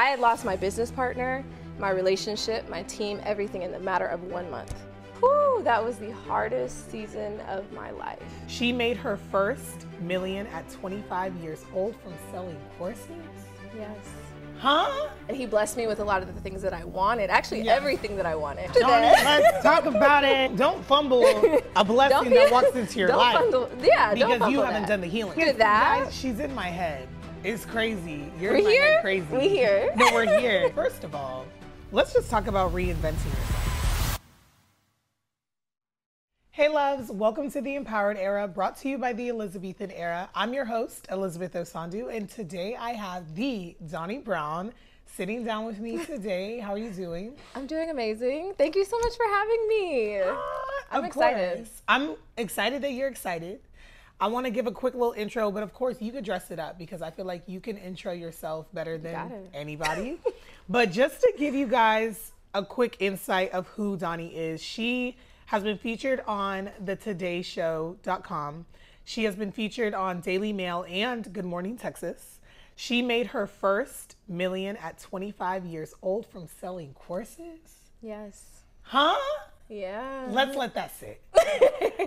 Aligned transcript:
I 0.00 0.04
had 0.06 0.18
lost 0.18 0.46
my 0.46 0.56
business 0.56 0.90
partner, 0.90 1.44
my 1.78 1.90
relationship, 1.90 2.66
my 2.70 2.84
team, 2.84 3.20
everything 3.22 3.60
in 3.64 3.70
the 3.70 3.78
matter 3.80 4.06
of 4.06 4.22
one 4.24 4.50
month. 4.50 4.74
Whew, 5.18 5.60
that 5.64 5.84
was 5.84 5.96
the 5.98 6.10
hardest 6.10 6.90
season 6.90 7.38
of 7.40 7.70
my 7.72 7.90
life. 7.90 8.22
She 8.46 8.72
made 8.72 8.96
her 8.96 9.18
first 9.30 9.84
million 10.00 10.46
at 10.46 10.66
25 10.70 11.34
years 11.36 11.66
old 11.74 11.94
from 12.00 12.14
selling 12.32 12.56
courses. 12.78 13.10
Yes. 13.76 13.94
Huh? 14.58 15.10
And 15.28 15.36
he 15.36 15.44
blessed 15.44 15.76
me 15.76 15.86
with 15.86 16.00
a 16.00 16.04
lot 16.04 16.22
of 16.22 16.34
the 16.34 16.40
things 16.40 16.62
that 16.62 16.72
I 16.72 16.82
wanted. 16.84 17.28
Actually, 17.28 17.60
Yeah. 17.64 17.74
everything 17.74 18.16
that 18.16 18.24
I 18.24 18.34
wanted. 18.36 18.72
Don't, 18.72 18.88
let's 19.02 19.62
talk 19.62 19.84
about 19.84 20.24
it. 20.24 20.56
Don't 20.56 20.82
fumble 20.86 21.26
a 21.76 21.84
blessing 21.84 22.30
be- 22.30 22.36
that 22.36 22.50
walks 22.50 22.74
into 22.74 22.98
your 23.00 23.08
don't 23.12 23.18
life. 23.18 23.36
fumble- 23.36 23.68
yeah, 23.82 24.14
don't 24.14 24.30
because 24.38 24.50
you 24.50 24.60
haven't 24.62 24.80
that. 24.82 24.88
done 24.88 25.02
the 25.02 25.06
healing. 25.08 25.38
Do 25.38 25.52
that. 25.52 26.04
Guys, 26.04 26.14
she's 26.14 26.40
in 26.40 26.54
my 26.54 26.68
head. 26.68 27.06
It's 27.42 27.64
crazy. 27.64 28.30
You're 28.38 28.52
We're 28.54 28.68
here? 28.70 28.98
crazy. 29.00 29.26
We 29.34 29.48
here. 29.48 29.92
No, 29.96 30.10
we're 30.12 30.38
here. 30.38 30.70
First 30.74 31.04
of 31.04 31.14
all, 31.14 31.46
let's 31.90 32.12
just 32.12 32.28
talk 32.30 32.46
about 32.46 32.72
reinventing 32.74 33.24
yourself. 33.24 34.18
Hey 36.50 36.68
loves, 36.68 37.10
welcome 37.10 37.50
to 37.52 37.62
the 37.62 37.76
Empowered 37.76 38.18
Era, 38.18 38.46
brought 38.46 38.76
to 38.78 38.88
you 38.90 38.98
by 38.98 39.14
the 39.14 39.30
Elizabethan 39.30 39.90
Era. 39.92 40.28
I'm 40.34 40.52
your 40.52 40.66
host, 40.66 41.06
Elizabeth 41.10 41.54
Osandu, 41.54 42.14
and 42.14 42.28
today 42.28 42.76
I 42.76 42.90
have 42.92 43.34
the 43.34 43.74
Doni 43.90 44.18
Brown 44.18 44.72
sitting 45.06 45.42
down 45.42 45.64
with 45.64 45.78
me 45.80 46.04
today. 46.04 46.58
How 46.58 46.72
are 46.72 46.78
you 46.78 46.90
doing? 46.90 47.32
I'm 47.54 47.66
doing 47.66 47.88
amazing. 47.88 48.52
Thank 48.58 48.76
you 48.76 48.84
so 48.84 48.98
much 48.98 49.16
for 49.16 49.24
having 49.30 49.68
me. 49.68 50.20
Ah, 50.22 50.62
I'm 50.90 50.98
Of 51.00 51.06
excited. 51.06 51.56
course. 51.56 51.82
I'm 51.88 52.16
excited 52.36 52.82
that 52.82 52.92
you're 52.92 53.08
excited. 53.08 53.60
I 54.20 54.26
want 54.26 54.44
to 54.44 54.50
give 54.50 54.66
a 54.66 54.72
quick 54.72 54.92
little 54.92 55.14
intro, 55.16 55.50
but 55.50 55.62
of 55.62 55.72
course 55.72 56.02
you 56.02 56.12
could 56.12 56.24
dress 56.24 56.50
it 56.50 56.58
up 56.58 56.78
because 56.78 57.00
I 57.00 57.10
feel 57.10 57.24
like 57.24 57.42
you 57.46 57.58
can 57.58 57.78
intro 57.78 58.12
yourself 58.12 58.66
better 58.74 58.98
than 58.98 59.48
anybody. 59.54 60.18
but 60.68 60.92
just 60.92 61.22
to 61.22 61.32
give 61.38 61.54
you 61.54 61.66
guys 61.66 62.32
a 62.52 62.62
quick 62.62 62.96
insight 63.00 63.50
of 63.52 63.66
who 63.68 63.96
Doni 63.96 64.28
is, 64.36 64.62
she 64.62 65.16
has 65.46 65.62
been 65.62 65.78
featured 65.78 66.22
on 66.26 66.70
the 66.84 66.96
TodayShow.com. 66.96 68.66
She 69.04 69.24
has 69.24 69.34
been 69.36 69.50
featured 69.50 69.94
on 69.94 70.20
Daily 70.20 70.52
Mail 70.52 70.84
and 70.88 71.32
Good 71.32 71.46
Morning 71.46 71.78
Texas. 71.78 72.40
She 72.76 73.02
made 73.02 73.28
her 73.28 73.46
first 73.46 74.16
million 74.28 74.76
at 74.76 74.98
25 74.98 75.64
years 75.64 75.94
old 76.02 76.26
from 76.26 76.46
selling 76.46 76.92
courses. 76.94 77.58
Yes. 78.02 78.44
Huh? 78.82 79.16
Yeah. 79.70 80.26
Let's 80.28 80.56
let 80.56 80.74
that 80.74 80.92
sit. 80.98 81.22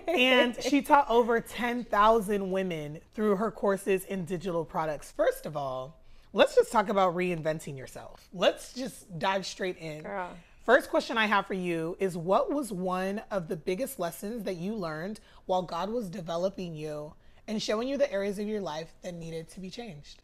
and 0.08 0.56
she 0.62 0.82
taught 0.82 1.10
over 1.10 1.40
10,000 1.40 2.52
women 2.52 3.00
through 3.14 3.38
her 3.38 3.50
courses 3.50 4.06
in 4.06 4.26
digital 4.26 4.66
products. 4.66 5.12
First 5.12 5.46
of 5.46 5.56
all, 5.58 5.98
let's 6.34 6.56
just 6.56 6.72
talk 6.72 6.90
about 6.90 7.16
reinventing 7.16 7.78
yourself. 7.78 8.28
Let's 8.34 8.74
just 8.74 9.18
dive 9.18 9.46
straight 9.46 9.78
in. 9.78 10.04
Girl. 10.04 10.30
First 10.66 10.90
question 10.90 11.18
I 11.18 11.26
have 11.26 11.46
for 11.48 11.56
you 11.56 11.98
is 12.00 12.18
what 12.18 12.52
was 12.52 12.72
one 12.72 13.22
of 13.32 13.48
the 13.48 13.56
biggest 13.58 14.00
lessons 14.00 14.44
that 14.44 14.58
you 14.58 14.74
learned 14.74 15.20
while 15.46 15.62
God 15.62 15.90
was 15.90 16.10
developing 16.10 16.76
you 16.76 17.14
and 17.48 17.62
showing 17.62 17.88
you 17.88 17.98
the 17.98 18.12
areas 18.12 18.40
of 18.40 18.48
your 18.48 18.62
life 18.62 18.94
that 19.02 19.14
needed 19.14 19.50
to 19.50 19.60
be 19.60 19.70
changed? 19.70 20.22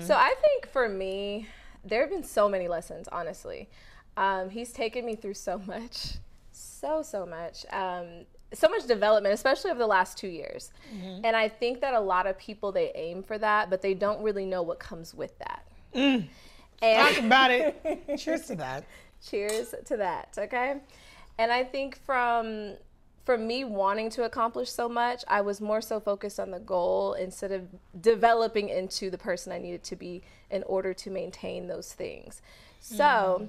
So 0.00 0.14
I 0.14 0.34
think 0.40 0.68
for 0.72 0.88
me, 0.88 1.46
there 1.84 2.00
have 2.00 2.10
been 2.10 2.24
so 2.24 2.48
many 2.48 2.66
lessons, 2.66 3.08
honestly. 3.12 3.68
Um, 4.16 4.50
he's 4.50 4.72
taken 4.72 5.06
me 5.06 5.14
through 5.14 5.34
so 5.34 5.58
much, 5.66 6.14
so, 6.78 7.02
so 7.02 7.26
much. 7.26 7.64
Um, 7.70 8.24
so 8.54 8.68
much 8.68 8.86
development, 8.86 9.34
especially 9.34 9.70
over 9.70 9.78
the 9.78 9.86
last 9.86 10.16
two 10.16 10.28
years. 10.28 10.72
Mm-hmm. 10.94 11.24
And 11.24 11.36
I 11.36 11.48
think 11.48 11.80
that 11.82 11.92
a 11.92 12.00
lot 12.00 12.26
of 12.26 12.38
people, 12.38 12.72
they 12.72 12.92
aim 12.94 13.22
for 13.22 13.36
that, 13.38 13.68
but 13.68 13.82
they 13.82 13.92
don't 13.92 14.22
really 14.22 14.46
know 14.46 14.62
what 14.62 14.78
comes 14.78 15.14
with 15.14 15.38
that. 15.38 15.66
Mm. 15.94 16.28
And 16.80 17.14
Talk 17.16 17.24
about 17.24 17.50
it. 17.50 18.18
Cheers 18.18 18.46
to 18.46 18.56
that. 18.56 18.84
cheers 19.26 19.74
to 19.84 19.96
that 19.96 20.36
okay 20.38 20.76
and 21.38 21.50
i 21.50 21.64
think 21.64 21.98
from 22.04 22.74
from 23.24 23.46
me 23.46 23.64
wanting 23.64 24.08
to 24.08 24.24
accomplish 24.24 24.70
so 24.70 24.88
much 24.88 25.24
i 25.28 25.40
was 25.40 25.60
more 25.60 25.80
so 25.80 25.98
focused 25.98 26.38
on 26.38 26.50
the 26.50 26.60
goal 26.60 27.14
instead 27.14 27.50
of 27.52 27.62
developing 28.00 28.68
into 28.68 29.10
the 29.10 29.18
person 29.18 29.52
i 29.52 29.58
needed 29.58 29.82
to 29.82 29.96
be 29.96 30.22
in 30.50 30.62
order 30.64 30.94
to 30.94 31.10
maintain 31.10 31.66
those 31.66 31.92
things 31.92 32.40
so 32.80 33.04
mm-hmm. 33.40 33.44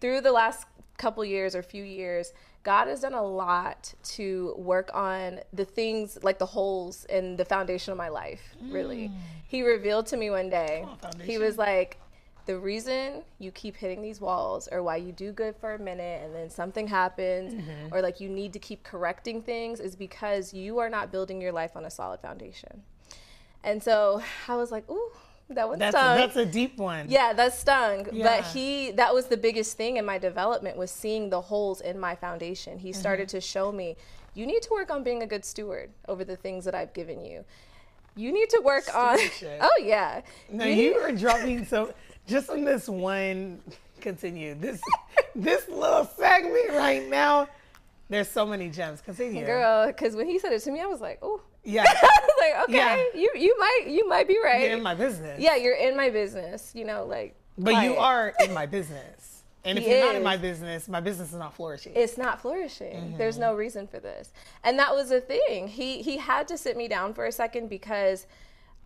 through 0.00 0.20
the 0.20 0.32
last 0.32 0.66
couple 0.96 1.24
years 1.24 1.54
or 1.54 1.62
few 1.62 1.84
years 1.84 2.32
god 2.62 2.88
has 2.88 3.00
done 3.00 3.14
a 3.14 3.22
lot 3.22 3.92
to 4.02 4.54
work 4.56 4.90
on 4.94 5.40
the 5.52 5.64
things 5.64 6.18
like 6.22 6.38
the 6.38 6.46
holes 6.46 7.04
in 7.06 7.36
the 7.36 7.44
foundation 7.44 7.92
of 7.92 7.98
my 7.98 8.08
life 8.08 8.54
really 8.70 9.10
he 9.46 9.62
revealed 9.62 10.06
to 10.06 10.16
me 10.16 10.30
one 10.30 10.48
day 10.50 10.84
on, 11.02 11.20
he 11.20 11.38
was 11.38 11.56
like 11.58 11.98
the 12.46 12.56
reason 12.56 13.22
you 13.40 13.50
keep 13.50 13.74
hitting 13.76 14.00
these 14.00 14.20
walls 14.20 14.68
or 14.70 14.80
why 14.82 14.94
you 14.96 15.10
do 15.10 15.32
good 15.32 15.56
for 15.56 15.74
a 15.74 15.78
minute 15.80 16.22
and 16.24 16.32
then 16.34 16.48
something 16.48 16.86
happens 16.86 17.54
Mm-hmm. 17.54 17.92
or 17.94 18.00
like 18.00 18.20
you 18.20 18.28
need 18.28 18.52
to 18.52 18.60
keep 18.60 18.84
correcting 18.84 19.42
things 19.42 19.80
is 19.80 19.96
because 19.96 20.54
you 20.54 20.78
are 20.78 20.88
not 20.88 21.10
building 21.10 21.40
your 21.40 21.50
life 21.52 21.76
on 21.76 21.84
a 21.84 21.90
solid 21.90 22.20
foundation. 22.20 22.82
And 23.64 23.82
so 23.82 24.22
I 24.46 24.54
was 24.54 24.70
like, 24.70 24.88
ooh, 24.88 25.10
that 25.50 25.68
one 25.68 25.78
That's 25.78 25.94
a, 25.94 25.98
stung. 25.98 26.16
that's 26.16 26.36
a 26.36 26.44
deep 26.46 26.76
one. 26.78 27.06
yeah, 27.08 27.32
that 27.32 27.54
stung. 27.54 28.06
Yeah. 28.12 28.24
But 28.24 28.44
he 28.46 28.90
that 28.92 29.14
was 29.14 29.26
the 29.26 29.36
biggest 29.36 29.76
thing 29.76 29.96
in 29.96 30.04
my 30.04 30.18
development 30.18 30.76
was 30.76 30.90
seeing 30.90 31.30
the 31.30 31.40
holes 31.40 31.80
in 31.80 31.98
my 32.00 32.14
foundation. 32.16 32.78
He 32.78 32.92
started 32.92 33.28
Mm-hmm. 33.28 33.36
to 33.38 33.40
show 33.40 33.70
me 33.72 33.96
you 34.34 34.44
need 34.46 34.60
to 34.62 34.70
work 34.70 34.90
on 34.90 35.02
being 35.02 35.22
a 35.22 35.26
good 35.26 35.44
steward 35.44 35.90
over 36.08 36.22
the 36.24 36.36
things 36.36 36.64
that 36.66 36.74
I've 36.74 36.92
given 36.92 37.24
you. 37.24 37.44
You 38.16 38.32
need 38.32 38.50
to 38.50 38.60
work 38.64 38.92
on. 38.94 39.18
Oh 39.60 39.70
yeah. 39.82 40.22
No, 40.50 40.64
You 40.64 41.06
you 41.08 41.16
dropping 41.16 41.64
so 41.64 41.94
just 42.26 42.50
on 42.50 42.64
this 42.64 42.88
one 42.88 43.60
continue. 44.00 44.54
This 44.54 44.80
this 45.36 45.68
little 45.68 46.04
segment 46.16 46.70
right 46.70 47.08
now. 47.08 47.46
There's 48.08 48.28
so 48.28 48.46
many 48.46 48.68
gems. 48.70 49.00
Continue. 49.00 49.44
girl 49.46 49.86
because 49.88 50.14
when 50.16 50.26
he 50.26 50.38
said 50.38 50.52
it 50.52 50.60
to 50.62 50.70
me 50.70 50.80
i 50.80 50.86
was 50.86 51.00
like 51.00 51.18
oh 51.22 51.40
Yeah. 51.66 51.82
like 52.38 52.68
okay 52.68 52.74
Yeah. 52.76 52.96
you 53.14 53.30
you 53.36 53.58
might 53.58 53.82
you 53.88 54.08
might 54.08 54.28
be 54.28 54.38
right 54.42 54.62
You're 54.62 54.76
in 54.76 54.82
my 54.82 54.94
business. 54.94 55.40
yeah 55.40 55.56
you're 55.56 55.74
in 55.76 55.96
my 55.96 56.10
business 56.10 56.72
you 56.74 56.84
know 56.84 57.04
like 57.04 57.34
But 57.58 57.82
you 57.84 57.96
are 57.96 58.32
in 58.44 58.52
my 58.54 58.66
business. 58.66 59.32
And 59.66 59.78
if 59.78 59.84
He 59.84 59.90
you're 59.90 60.06
not 60.06 60.14
in 60.14 60.22
my 60.22 60.36
business, 60.36 60.86
my 60.86 61.00
business 61.00 61.30
is 61.32 61.38
not 61.44 61.52
flourishing. 61.56 61.92
it's 61.96 62.16
not 62.16 62.40
flourishing 62.40 62.94
Mm-hmm. 62.94 63.16
there's 63.18 63.36
no 63.36 63.52
reason 63.54 63.88
for 63.88 63.98
this 63.98 64.32
and 64.62 64.78
that 64.78 64.94
was 64.94 65.08
the 65.08 65.20
thing 65.20 65.66
he 65.66 66.02
he 66.02 66.16
had 66.18 66.46
to 66.48 66.56
sit 66.56 66.76
me 66.76 66.86
down 66.86 67.12
for 67.14 67.24
a 67.26 67.32
second 67.32 67.68
because 67.68 68.26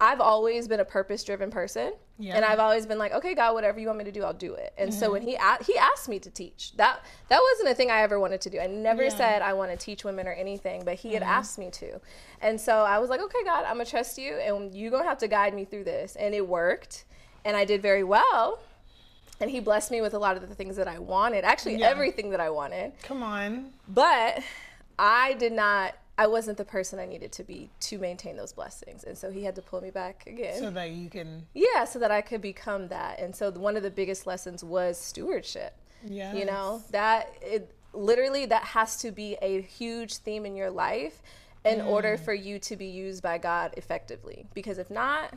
I've 0.02 0.20
always 0.20 0.66
been 0.66 0.80
a 0.80 0.84
purpose 0.84 1.22
driven 1.24 1.50
person 1.50 1.92
Yeah. 2.18 2.34
and 2.36 2.44
I've 2.44 2.58
always 2.58 2.86
been 2.86 2.98
like 2.98 3.12
okay 3.12 3.34
God 3.34 3.52
whatever 3.54 3.78
you 3.78 3.86
want 3.86 3.98
me 3.98 4.04
to 4.04 4.12
do 4.12 4.22
I'll 4.24 4.32
do 4.32 4.54
it 4.54 4.72
and 4.78 4.90
Mm-hmm. 4.90 4.98
so 4.98 5.12
when 5.12 5.22
he 5.22 5.34
a- 5.34 5.62
he 5.62 5.76
asked 5.76 6.08
me 6.08 6.18
to 6.20 6.30
teach 6.30 6.72
that 6.76 7.00
that 7.28 7.40
wasn't 7.52 7.68
a 7.68 7.74
thing 7.74 7.90
I 7.90 8.00
ever 8.02 8.18
wanted 8.18 8.40
to 8.42 8.50
do 8.50 8.58
I 8.58 8.66
never 8.66 9.02
Yeah. 9.02 9.08
Mm-hmm. 9.10 9.18
said 9.18 9.42
I 9.42 9.52
want 9.52 9.70
to 9.72 9.76
teach 9.76 10.02
women 10.04 10.26
or 10.26 10.32
anything 10.32 10.84
but 10.84 10.94
he 10.94 11.12
had 11.14 11.22
asked 11.22 11.58
me 11.58 11.70
to 11.72 12.00
and 12.40 12.58
so 12.60 12.78
I 12.84 12.98
was 12.98 13.10
like 13.10 13.20
okay 13.20 13.44
God 13.44 13.64
I'm 13.64 13.74
gonna 13.74 13.84
trust 13.84 14.16
you 14.16 14.32
and 14.34 14.74
you're 14.74 14.90
gonna 14.90 15.04
have 15.08 15.18
to 15.18 15.28
guide 15.28 15.52
me 15.54 15.64
through 15.66 15.84
this 15.84 16.16
and 16.16 16.34
it 16.34 16.48
worked 16.48 17.04
and 17.44 17.56
I 17.56 17.64
did 17.66 17.82
very 17.82 18.04
well 18.04 18.58
and 19.40 19.50
he 19.50 19.60
blessed 19.60 19.90
me 19.90 20.00
with 20.00 20.14
a 20.14 20.18
lot 20.18 20.36
of 20.36 20.48
the 20.48 20.54
things 20.54 20.76
that 20.76 20.88
I 20.88 20.98
wanted 20.98 21.44
actually 21.44 21.76
Yeah. 21.76 21.88
everything 21.88 22.30
that 22.30 22.40
I 22.40 22.48
wanted 22.50 22.92
Come 23.02 23.22
on. 23.22 23.72
but 23.88 24.42
I 24.98 25.32
did 25.34 25.52
not. 25.52 25.94
I 26.20 26.26
wasn't 26.26 26.58
the 26.58 26.66
person 26.66 26.98
I 26.98 27.06
needed 27.06 27.32
to 27.32 27.42
be 27.42 27.70
to 27.80 27.96
maintain 27.96 28.36
those 28.36 28.52
blessings, 28.52 29.04
and 29.04 29.16
so 29.16 29.30
he 29.30 29.42
had 29.42 29.54
to 29.54 29.62
pull 29.62 29.80
me 29.80 29.88
back 29.88 30.24
again. 30.26 30.58
So 30.58 30.70
that 30.70 30.90
you 30.90 31.08
can 31.08 31.46
yeah, 31.54 31.86
so 31.86 31.98
that 31.98 32.10
I 32.10 32.20
could 32.20 32.42
become 32.42 32.88
that. 32.88 33.18
And 33.20 33.34
so 33.34 33.50
one 33.50 33.74
of 33.74 33.82
the 33.82 33.90
biggest 33.90 34.26
lessons 34.26 34.62
was 34.62 34.98
stewardship. 34.98 35.74
yeah. 36.04 36.34
You 36.34 36.44
know 36.44 36.82
that 36.90 37.32
it 37.40 37.74
literally 37.94 38.44
that 38.44 38.64
has 38.64 38.98
to 38.98 39.12
be 39.12 39.38
a 39.40 39.62
huge 39.62 40.18
theme 40.18 40.44
in 40.44 40.56
your 40.56 40.68
life 40.68 41.22
in 41.64 41.78
mm. 41.78 41.86
order 41.86 42.18
for 42.18 42.34
you 42.34 42.58
to 42.58 42.76
be 42.76 42.84
used 42.84 43.22
by 43.22 43.38
God 43.38 43.72
effectively. 43.78 44.44
Because 44.52 44.76
if 44.76 44.90
not, 44.90 45.32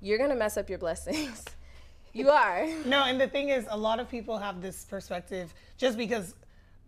you're 0.00 0.18
gonna 0.18 0.34
mess 0.34 0.56
up 0.56 0.68
your 0.68 0.80
blessings. 0.80 1.44
you 2.12 2.30
are. 2.30 2.66
No, 2.84 3.04
and 3.04 3.20
the 3.20 3.28
thing 3.28 3.50
is, 3.50 3.64
a 3.70 3.78
lot 3.78 4.00
of 4.00 4.10
people 4.10 4.38
have 4.38 4.60
this 4.60 4.84
perspective 4.86 5.54
just 5.78 5.96
because 5.96 6.34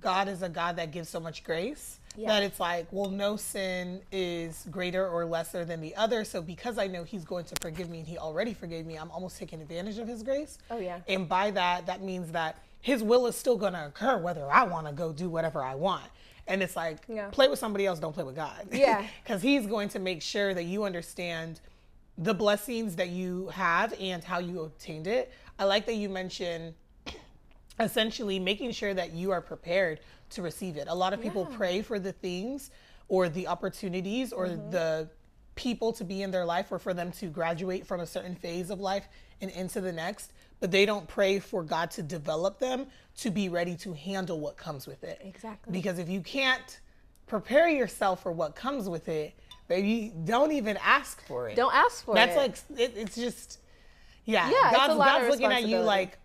God 0.02 0.28
is 0.28 0.42
a 0.42 0.48
God 0.48 0.76
that 0.76 0.90
gives 0.90 1.08
so 1.08 1.20
much 1.20 1.44
grace 1.44 1.98
Yeah. 2.16 2.28
that 2.28 2.42
it's 2.42 2.60
like, 2.60 2.86
well, 2.90 3.08
no 3.10 3.36
sin 3.36 4.02
is 4.10 4.66
greater 4.70 5.08
or 5.08 5.24
lesser 5.24 5.64
than 5.64 5.80
the 5.80 5.94
other. 5.96 6.24
So 6.24 6.42
because 6.42 6.76
I 6.78 6.86
know 6.88 7.04
He's 7.04 7.24
going 7.24 7.44
to 7.46 7.54
forgive 7.60 7.88
me 7.88 7.98
and 8.00 8.06
He 8.08 8.18
already 8.18 8.52
forgave 8.54 8.84
me, 8.86 8.96
I'm 8.96 9.10
almost 9.10 9.38
taking 9.38 9.60
advantage 9.62 9.98
of 9.98 10.08
His 10.08 10.22
grace. 10.22 10.58
Oh, 10.70 10.78
yeah. 10.78 11.00
And 11.08 11.28
by 11.28 11.50
that, 11.52 11.86
that 11.86 12.02
means 12.02 12.32
that 12.32 12.58
His 12.80 13.02
will 13.02 13.26
is 13.26 13.36
still 13.36 13.56
going 13.56 13.72
to 13.74 13.86
occur 13.86 14.18
whether 14.18 14.50
I 14.50 14.64
want 14.64 14.86
to 14.88 14.92
go 14.92 15.12
do 15.12 15.28
whatever 15.30 15.62
I 15.62 15.74
want. 15.76 16.04
And 16.48 16.62
it's 16.62 16.74
like, 16.76 16.98
Yeah. 17.08 17.28
play 17.30 17.48
with 17.48 17.58
somebody 17.60 17.86
else, 17.86 17.98
don't 18.00 18.12
play 18.12 18.24
with 18.24 18.36
God. 18.36 18.66
Yeah. 18.72 19.06
Because 19.24 19.40
He's 19.40 19.66
going 19.66 19.88
to 19.90 19.98
make 20.00 20.20
sure 20.22 20.52
that 20.54 20.64
you 20.64 20.84
understand 20.84 21.60
the 22.18 22.34
blessings 22.34 22.96
that 22.96 23.08
you 23.08 23.48
have 23.48 23.94
and 23.98 24.22
how 24.22 24.38
you 24.38 24.60
obtained 24.62 25.06
it. 25.06 25.32
I 25.58 25.64
like 25.64 25.86
that 25.86 25.94
you 25.94 26.08
mentioned 26.10 26.74
essentially 27.82 28.38
making 28.38 28.72
sure 28.72 28.94
that 28.94 29.12
you 29.12 29.30
are 29.30 29.40
prepared 29.40 30.00
to 30.30 30.42
receive 30.42 30.76
it. 30.76 30.88
A 30.88 30.94
lot 30.94 31.12
of 31.12 31.20
people 31.20 31.46
pray 31.46 31.82
for 31.82 31.98
the 31.98 32.12
things 32.12 32.70
or 33.08 33.28
the 33.28 33.46
opportunities 33.46 34.32
or 34.32 34.46
mm-hmm. 34.46 34.70
the 34.70 35.08
people 35.54 35.92
to 35.92 36.04
be 36.04 36.22
in 36.22 36.30
their 36.30 36.44
life 36.44 36.72
or 36.72 36.78
for 36.78 36.94
them 36.94 37.12
to 37.12 37.26
graduate 37.26 37.86
from 37.86 38.00
a 38.00 38.06
certain 38.06 38.34
phase 38.34 38.70
of 38.70 38.80
life 38.80 39.06
and 39.40 39.50
into 39.50 39.80
the 39.80 39.92
next. 39.92 40.32
but 40.60 40.70
they 40.70 40.86
don't 40.86 41.08
pray 41.08 41.40
for 41.40 41.64
God 41.64 41.90
to 41.90 42.04
develop 42.04 42.60
them 42.60 42.86
to 43.18 43.32
be 43.32 43.48
ready 43.48 43.74
to 43.78 43.92
handle 43.92 44.38
what 44.38 44.56
comes 44.56 44.86
with 44.86 45.02
it. 45.02 45.20
Exactly. 45.24 45.72
Because 45.72 45.98
if 45.98 46.08
you 46.08 46.20
can't 46.20 46.78
prepare 47.26 47.68
yourself 47.68 48.22
for 48.22 48.30
what 48.30 48.54
comes 48.54 48.88
with 48.88 49.08
it, 49.08 49.34
baby, 49.66 50.12
don't 50.24 50.52
even 50.52 50.78
ask 50.80 51.20
for 51.26 51.48
it. 51.48 51.56
Don't 51.56 51.74
ask 51.74 52.04
for 52.04 52.14
That's 52.14 52.36
it. 52.36 52.36
That's 52.36 52.70
like 52.70 52.80
it, 52.80 52.96
it's 52.96 53.16
just 53.16 53.58
yeah. 54.24 54.48
Yeah, 54.48 54.70
God's, 54.70 54.94
God's 54.94 55.28
looking 55.30 55.50
at 55.52 55.66
you 55.66 55.80
like 55.80 56.18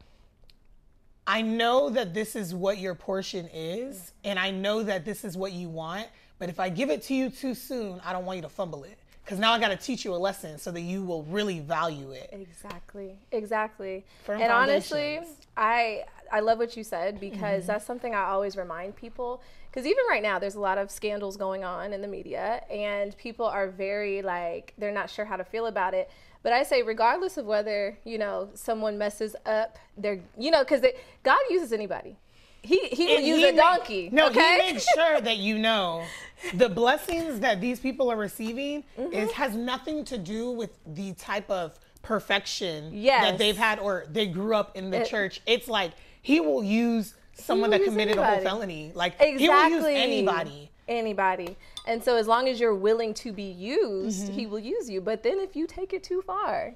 I 1.27 1.41
know 1.41 1.89
that 1.89 2.13
this 2.13 2.35
is 2.35 2.55
what 2.55 2.77
your 2.77 2.95
portion 2.95 3.49
is, 3.53 4.13
and 4.23 4.39
I 4.39 4.49
know 4.49 4.81
that 4.83 5.03
this 5.05 5.25
is 5.25 5.35
what 5.37 5.51
you 5.51 5.67
want. 5.67 6.07
But 6.39 6.49
if 6.49 6.59
I 6.59 6.69
give 6.69 6.89
it 6.89 7.01
to 7.03 7.13
you 7.13 7.29
too 7.29 7.53
soon, 7.53 7.99
I 8.05 8.13
don't 8.13 8.25
want 8.25 8.37
you 8.37 8.43
to 8.43 8.49
fumble 8.49 8.83
it. 8.85 8.97
Because 9.25 9.39
now 9.39 9.51
I 9.51 9.59
got 9.59 9.69
to 9.69 9.75
teach 9.75 10.05
you 10.05 10.13
a 10.13 10.15
lesson 10.15 10.57
so 10.57 10.71
that 10.71 10.79
you 10.79 11.03
will 11.03 11.23
really 11.23 11.59
value 11.59 12.11
it. 12.11 12.29
Exactly. 12.31 13.17
Exactly. 13.33 14.05
Firm 14.23 14.41
and 14.41 14.51
honestly. 14.53 15.19
I 15.57 16.05
I 16.31 16.39
love 16.39 16.59
what 16.59 16.77
you 16.77 16.83
said 16.83 17.19
because 17.19 17.63
Mm-hmm. 17.63 17.67
that's 17.67 17.85
something 17.85 18.15
I 18.15 18.25
always 18.25 18.55
remind 18.55 18.95
people 18.95 19.41
because 19.69 19.85
even 19.85 20.03
right 20.09 20.21
now 20.23 20.39
there's 20.39 20.55
a 20.55 20.61
lot 20.61 20.77
of 20.77 20.89
scandals 20.91 21.35
going 21.35 21.63
on 21.65 21.91
in 21.93 22.01
the 22.01 22.07
media 22.07 22.63
and 22.71 23.17
people 23.17 23.45
are 23.45 23.67
very 23.69 24.21
like 24.21 24.73
they're 24.77 24.93
not 24.93 25.09
sure 25.09 25.25
how 25.25 25.35
to 25.35 25.43
feel 25.43 25.65
about 25.65 25.93
it. 25.93 26.09
But 26.47 26.53
I 26.53 26.63
say 26.63 26.81
regardless 26.81 27.35
of 27.35 27.45
whether, 27.45 27.97
you 28.05 28.17
know, 28.17 28.47
someone 28.53 28.97
messes 28.97 29.35
up, 29.45 29.77
they're 29.97 30.21
you 30.37 30.49
know 30.49 30.63
cuz 30.63 30.79
God 31.21 31.39
uses 31.49 31.73
anybody. 31.73 32.15
He 32.61 32.87
he 32.87 33.05
will 33.07 33.19
use 33.19 33.39
he 33.39 33.47
a 33.49 33.53
donkey. 33.53 34.07
no, 34.13 34.27
okay? 34.27 34.51
he 34.65 34.71
makes 34.71 34.85
sure 34.95 35.19
that 35.19 35.35
you 35.39 35.57
know 35.59 36.05
the 36.53 36.69
blessings 36.69 37.41
that 37.41 37.59
these 37.59 37.81
people 37.81 38.09
are 38.09 38.15
receiving 38.15 38.85
Mm-hmm. 38.97 39.11
is 39.11 39.31
has 39.33 39.57
nothing 39.57 40.05
to 40.05 40.17
do 40.17 40.49
with 40.51 40.69
the 40.85 41.11
type 41.15 41.51
of 41.51 41.77
perfection 42.01 42.91
Yes. 42.93 43.23
that 43.25 43.37
they've 43.37 43.57
had 43.57 43.79
or 43.79 44.05
they 44.09 44.25
grew 44.27 44.55
up 44.55 44.77
in 44.77 44.89
the 44.89 45.01
It- 45.01 45.09
church. 45.09 45.41
It's 45.45 45.67
like 45.67 45.91
he 46.21 46.39
will 46.39 46.63
use 46.63 47.13
someone 47.33 47.71
that 47.71 47.83
committed 47.83 48.15
a 48.17 48.23
whole 48.25 48.39
felony. 48.39 48.93
Like 48.95 49.15
Exactly. 49.19 49.43
he 49.43 49.49
will 49.49 49.89
use 49.89 50.01
anybody. 50.01 50.71
Anybody. 50.87 51.57
And 51.85 52.03
so 52.03 52.15
as 52.15 52.27
long 52.27 52.47
as 52.47 52.59
you're 52.59 52.75
willing 52.75 53.13
to 53.15 53.31
be 53.31 53.43
used, 53.43 54.25
Mm-hmm. 54.27 54.33
he 54.33 54.45
will 54.47 54.59
use 54.59 54.89
you. 54.89 55.01
But 55.01 55.23
then 55.23 55.39
if 55.39 55.55
you 55.55 55.67
take 55.67 55.93
it 55.93 56.03
too 56.03 56.21
far 56.25 56.73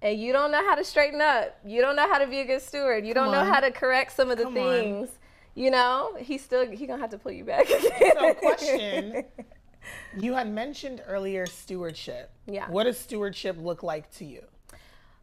and 0.00 0.18
you 0.18 0.32
don't 0.32 0.50
know 0.50 0.66
how 0.68 0.74
to 0.74 0.84
straighten 0.84 1.20
up, 1.20 1.56
you 1.64 1.80
don't 1.80 1.96
know 1.96 2.08
how 2.08 2.18
to 2.18 2.26
be 2.26 2.40
a 2.40 2.44
good 2.44 2.62
steward, 2.62 3.06
you 3.06 3.14
don't 3.14 3.30
know 3.32 3.44
how 3.44 3.60
to 3.60 3.70
correct 3.70 4.12
some 4.16 4.30
of 4.30 4.38
the 4.38 4.44
Come 4.44 4.56
on. 4.56 4.62
things, 4.80 5.08
you 5.54 5.70
know, 5.70 6.14
he's 6.18 6.42
still 6.42 6.66
he 6.70 6.86
gonna 6.86 7.00
have 7.00 7.10
to 7.10 7.18
pull 7.18 7.32
you 7.32 7.44
back. 7.44 7.66
So 7.68 8.34
question. 8.34 9.24
You 10.16 10.34
had 10.34 10.48
mentioned 10.48 11.02
earlier 11.08 11.44
stewardship. 11.44 12.30
Yeah. 12.46 12.70
What 12.70 12.84
does 12.84 12.96
stewardship 12.98 13.56
look 13.58 13.82
like 13.82 14.08
to 14.18 14.24
you? 14.24 14.42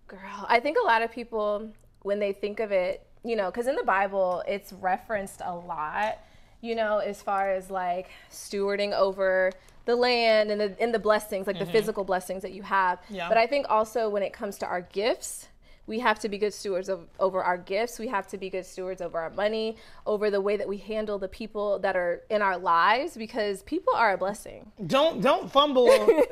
Girl, 0.07 0.45
I 0.49 0.59
think 0.59 0.77
a 0.77 0.85
lot 0.85 1.01
of 1.01 1.11
people, 1.13 1.69
when 2.01 2.19
they 2.19 2.33
think 2.33 2.59
of 2.59 2.73
it, 2.73 3.05
you 3.23 3.37
know, 3.37 3.49
because 3.51 3.67
in 3.67 3.75
the 3.77 3.83
Bible, 3.83 4.43
it's 4.47 4.73
referenced 4.73 5.41
a 5.45 5.55
lot, 5.55 6.17
you 6.61 6.75
know, 6.75 6.99
as 6.99 7.21
far 7.21 7.51
as 7.51 7.69
like 7.69 8.09
stewarding 8.31 8.93
over 8.93 9.51
the 9.85 9.95
land 9.95 10.51
and 10.51 10.61
the, 10.61 10.75
and 10.79 10.93
the 10.93 10.99
blessings, 10.99 11.47
like 11.47 11.57
the 11.57 11.63
mm-hmm. 11.63 11.71
physical 11.71 12.03
blessings 12.03 12.41
that 12.41 12.51
you 12.51 12.61
have. 12.63 12.99
Yeah. 13.09 13.27
But 13.27 13.37
I 13.37 13.47
think 13.47 13.65
also 13.69 14.09
when 14.09 14.23
it 14.23 14.33
comes 14.33 14.57
to 14.59 14.65
our 14.65 14.81
gifts, 14.81 15.47
we 15.89 15.97
have 15.99 16.19
to 16.19 16.29
be 16.29 16.37
good 16.37 16.53
stewards 16.53 16.87
of, 16.87 17.07
over 17.19 17.43
our 17.43 17.57
gifts. 17.57 17.97
We 17.97 18.07
have 18.09 18.27
to 18.27 18.37
be 18.37 18.51
good 18.51 18.67
stewards 18.67 19.01
over 19.01 19.17
our 19.17 19.31
money, 19.31 19.75
over 20.05 20.29
the 20.29 20.39
way 20.39 20.55
that 20.55 20.67
we 20.67 20.77
handle 20.77 21.17
the 21.17 21.27
people 21.27 21.79
that 21.79 21.95
are 21.95 22.21
in 22.29 22.43
our 22.43 22.59
lives, 22.59 23.17
because 23.17 23.63
people 23.63 23.95
are 23.95 24.13
a 24.13 24.17
blessing. 24.17 24.71
Don't 24.85 25.19
don't 25.19 25.51
fumble 25.51 25.89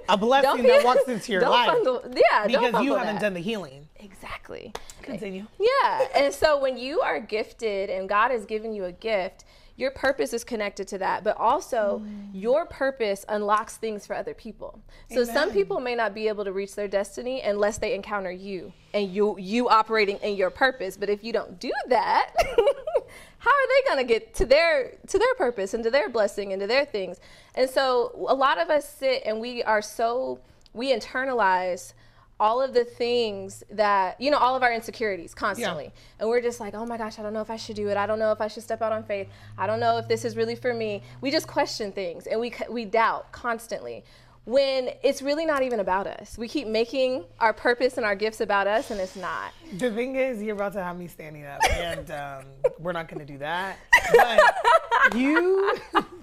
a 0.07 0.15
blessing 0.19 0.61
be- 0.61 0.67
that 0.67 0.85
walks 0.85 1.07
into 1.07 1.31
your 1.31 1.41
don't 1.41 1.49
life 1.49 1.69
fumble- 1.69 2.03
yeah, 2.05 2.47
don't 2.47 2.65
because 2.65 2.85
you 2.85 2.93
haven't 2.93 3.15
that. 3.15 3.21
done 3.21 3.33
the 3.33 3.39
healing. 3.39 3.87
Exactly. 3.95 4.73
Continue. 5.01 5.47
Yeah. 5.59 6.07
And 6.15 6.31
so 6.31 6.61
when 6.61 6.77
you 6.77 7.01
are 7.01 7.19
gifted 7.19 7.89
and 7.89 8.07
God 8.07 8.29
has 8.29 8.45
given 8.45 8.73
you 8.73 8.85
a 8.85 8.91
gift, 8.91 9.43
your 9.77 9.91
purpose 9.91 10.33
is 10.33 10.43
connected 10.43 10.87
to 10.87 10.97
that, 10.97 11.23
but 11.23 11.37
also 11.37 12.01
mm. 12.03 12.29
your 12.33 12.65
purpose 12.65 13.23
unlocks 13.29 13.77
things 13.77 14.07
for 14.07 14.15
other 14.15 14.33
people. 14.33 14.81
So 15.13 15.23
some 15.23 15.51
people 15.51 15.79
may 15.79 15.93
not 15.93 16.15
be 16.15 16.27
able 16.27 16.43
to 16.45 16.51
reach 16.51 16.73
their 16.73 16.87
destiny 16.87 17.41
unless 17.41 17.77
they 17.77 17.93
encounter 17.93 18.31
you 18.31 18.73
and 18.95 19.13
you 19.13 19.37
you 19.37 19.69
operating 19.69 20.17
in 20.17 20.35
your 20.35 20.49
purpose. 20.49 20.97
But 20.97 21.09
if 21.09 21.23
you 21.23 21.31
don't 21.31 21.59
do 21.59 21.71
that, 21.89 22.33
how 23.37 23.51
are 23.51 23.67
they 23.67 23.87
going 23.87 23.99
to 23.99 24.03
get 24.03 24.33
to 24.35 24.47
their 24.47 24.97
to 25.07 25.19
their 25.19 25.35
purpose 25.35 25.75
and 25.75 25.83
to 25.83 25.91
their 25.91 26.09
blessing 26.09 26.53
and 26.53 26.59
to 26.59 26.67
their 26.67 26.85
things? 26.85 27.19
And 27.53 27.69
so 27.69 28.25
a 28.27 28.33
lot 28.33 28.59
of 28.59 28.71
us 28.71 28.89
sit 28.89 29.21
and 29.27 29.39
we 29.39 29.61
are 29.61 29.83
so 29.83 30.39
we 30.73 30.91
internalize 30.91 31.93
all 32.39 32.61
of 32.61 32.73
the 32.73 32.83
things 32.83 33.63
that 33.71 34.19
you 34.21 34.29
know 34.29 34.37
all 34.37 34.55
of 34.55 34.63
our 34.63 34.71
insecurities 34.71 35.33
constantly. 35.33 35.91
And 36.19 36.29
we're 36.29 36.41
just 36.41 36.59
like 36.59 36.73
oh 36.73 36.85
my 36.85 36.97
gosh 36.97 37.17
i 37.19 37.23
don't 37.23 37.33
know 37.33 37.41
if 37.41 37.49
i 37.49 37.57
should 37.57 37.75
do 37.75 37.87
it. 37.89 37.97
I 37.97 38.05
don't 38.05 38.19
know 38.19 38.31
if 38.31 38.41
i 38.41 38.47
should 38.47 38.63
step 38.63 38.81
out 38.81 38.91
on 38.91 39.03
faith. 39.03 39.27
I 39.57 39.67
don't 39.67 39.79
know 39.79 39.97
if 39.97 40.07
this 40.07 40.25
is 40.25 40.35
really 40.35 40.55
for 40.55 40.73
me. 40.73 41.03
We 41.21 41.31
just 41.31 41.47
question 41.47 41.91
things 41.91 42.27
and 42.27 42.39
we 42.39 42.53
we 42.69 42.85
doubt 42.85 43.31
constantly 43.31 44.03
when 44.47 44.89
it's 45.03 45.21
really 45.21 45.45
not 45.45 45.61
even 45.61 45.81
about 45.81 46.07
us. 46.07 46.37
We 46.37 46.47
keep 46.47 46.69
making 46.69 47.25
our 47.37 47.51
purpose 47.51 47.97
and 47.97 48.05
our 48.05 48.15
gifts 48.15 48.39
about 48.39 48.65
us 48.65 48.91
and 48.91 48.99
it's 48.99 49.17
not. 49.17 49.51
The 49.73 49.91
thing 49.91 50.15
is, 50.15 50.41
you're 50.41 50.55
about 50.55 50.71
to 50.73 50.83
have 50.83 50.97
me 50.97 51.07
standing 51.07 51.45
up, 51.45 51.59
and 51.69 52.09
um, 52.11 52.45
we're 52.79 52.93
not 52.93 53.09
going 53.09 53.19
to 53.19 53.25
do 53.25 53.37
that. 53.39 53.77
But 54.13 55.15
you, 55.15 55.77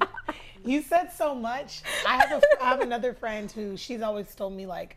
you 0.64 0.80
said 0.80 1.12
so 1.12 1.34
much. 1.34 1.82
I 2.08 2.16
have 2.16 2.32
a, 2.32 2.62
I 2.62 2.68
have 2.70 2.80
another 2.80 3.12
friend 3.12 3.52
who 3.52 3.76
she's 3.76 4.00
always 4.00 4.34
told 4.34 4.54
me 4.54 4.64
like, 4.64 4.96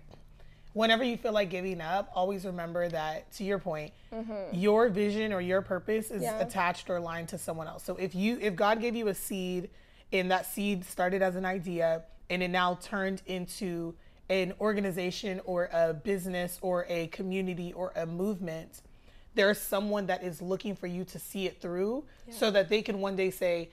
whenever 0.78 1.04
you 1.04 1.18
feel 1.18 1.32
like 1.32 1.50
giving 1.50 1.82
up, 1.82 2.10
always 2.14 2.46
remember 2.46 2.88
that. 2.88 3.32
To 3.34 3.44
your 3.44 3.60
point, 3.60 3.92
mm-hmm. 4.14 4.56
your 4.56 4.90
vision 4.90 5.34
or 5.34 5.42
your 5.42 5.62
purpose 5.62 6.12
is 6.12 6.22
Yeah. 6.22 6.40
attached 6.40 6.90
or 6.90 6.98
aligned 6.98 7.30
to 7.30 7.38
someone 7.38 7.68
else. 7.68 7.84
So 7.84 7.96
if 7.96 8.14
you, 8.14 8.38
if 8.40 8.56
God 8.56 8.80
gave 8.80 8.96
you 8.96 9.08
a 9.08 9.16
seed, 9.16 9.70
and 10.14 10.32
that 10.32 10.46
seed 10.46 10.86
started 10.86 11.22
as 11.22 11.36
an 11.36 11.46
idea, 11.46 12.04
and 12.30 12.42
it 12.44 12.50
now 12.50 12.76
turned 12.82 13.22
into 13.26 13.96
an 14.30 14.54
organization 14.62 15.42
or 15.46 15.70
a 15.74 15.94
business 15.94 16.60
or 16.62 16.86
a 16.90 17.08
community 17.08 17.74
or 17.74 17.92
a 17.96 18.06
movement, 18.06 18.82
there's 19.36 19.60
someone 19.60 20.06
that 20.08 20.24
is 20.24 20.42
looking 20.42 20.76
for 20.76 20.88
you 20.88 21.04
to 21.06 21.20
see 21.20 21.46
it 21.46 21.60
through 21.62 22.06
so 22.30 22.52
that 22.52 22.70
they 22.70 22.82
can 22.82 23.00
one 23.00 23.16
day 23.16 23.32
say, 23.32 23.70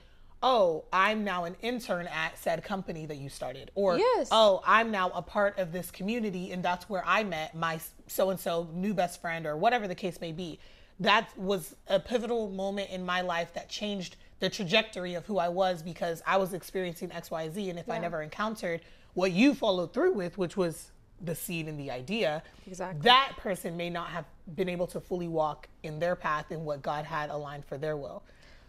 Oh, 0.47 0.85
I'm 0.93 1.23
now 1.23 1.45
an 1.45 1.55
intern 1.63 2.05
at 2.05 2.37
said 2.37 2.63
company 2.63 3.07
that 3.07 3.17
you 3.17 3.29
started. 3.29 3.71
Or, 3.73 3.97
Yes. 3.97 4.27
Oh, 4.29 4.61
I'm 4.63 4.91
now 4.91 5.09
a 5.15 5.21
part 5.23 5.57
of 5.57 5.71
this 5.71 5.89
community 5.89 6.51
and 6.51 6.63
that's 6.63 6.87
where 6.87 7.03
I 7.03 7.23
met 7.23 7.55
my 7.55 7.79
so 8.05 8.29
and 8.29 8.39
so 8.39 8.69
new 8.71 8.93
best 8.93 9.19
friend 9.19 9.47
or 9.47 9.57
whatever 9.57 9.87
the 9.87 9.95
case 9.95 10.21
may 10.21 10.31
be. 10.31 10.59
That 10.99 11.35
was 11.35 11.75
a 11.87 11.99
pivotal 11.99 12.51
moment 12.51 12.91
in 12.91 13.03
my 13.03 13.21
life 13.21 13.55
that 13.55 13.69
changed 13.69 14.17
the 14.39 14.47
trajectory 14.47 15.15
of 15.15 15.25
who 15.25 15.39
I 15.39 15.49
was 15.49 15.81
because 15.81 16.21
I 16.27 16.37
was 16.37 16.53
experiencing 16.53 17.09
XYZ. 17.09 17.71
And 17.71 17.79
if 17.79 17.89
I 17.89 17.97
never 17.97 18.21
encountered 18.21 18.81
what 19.15 19.31
you 19.31 19.55
followed 19.55 19.93
through 19.93 20.13
with, 20.13 20.37
which 20.37 20.55
was 20.55 20.91
the 21.21 21.33
seed 21.33 21.67
and 21.67 21.79
the 21.79 21.89
idea, 21.89 22.43
Exactly. 22.67 23.01
that 23.01 23.33
person 23.37 23.75
may 23.75 23.89
not 23.89 24.09
have 24.09 24.25
been 24.53 24.69
able 24.69 24.85
to 24.87 24.99
fully 24.99 25.27
walk 25.27 25.69
in 25.81 25.97
their 25.97 26.15
path 26.15 26.51
in 26.51 26.65
what 26.65 26.83
God 26.83 27.03
had 27.05 27.31
aligned 27.31 27.65
for 27.65 27.79
their 27.79 27.97
will. 27.97 28.21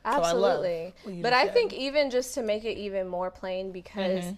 So 0.06 0.12
I 0.12 0.16
Absolutely. 0.18 0.94
but 1.20 1.32
I 1.32 1.48
think 1.48 1.72
even 1.72 2.10
just 2.10 2.32
to 2.34 2.42
make 2.42 2.64
it 2.64 2.78
even 2.78 3.08
more 3.08 3.30
plain, 3.30 3.72
because, 3.72 4.24
Mm-hmm. 4.24 4.34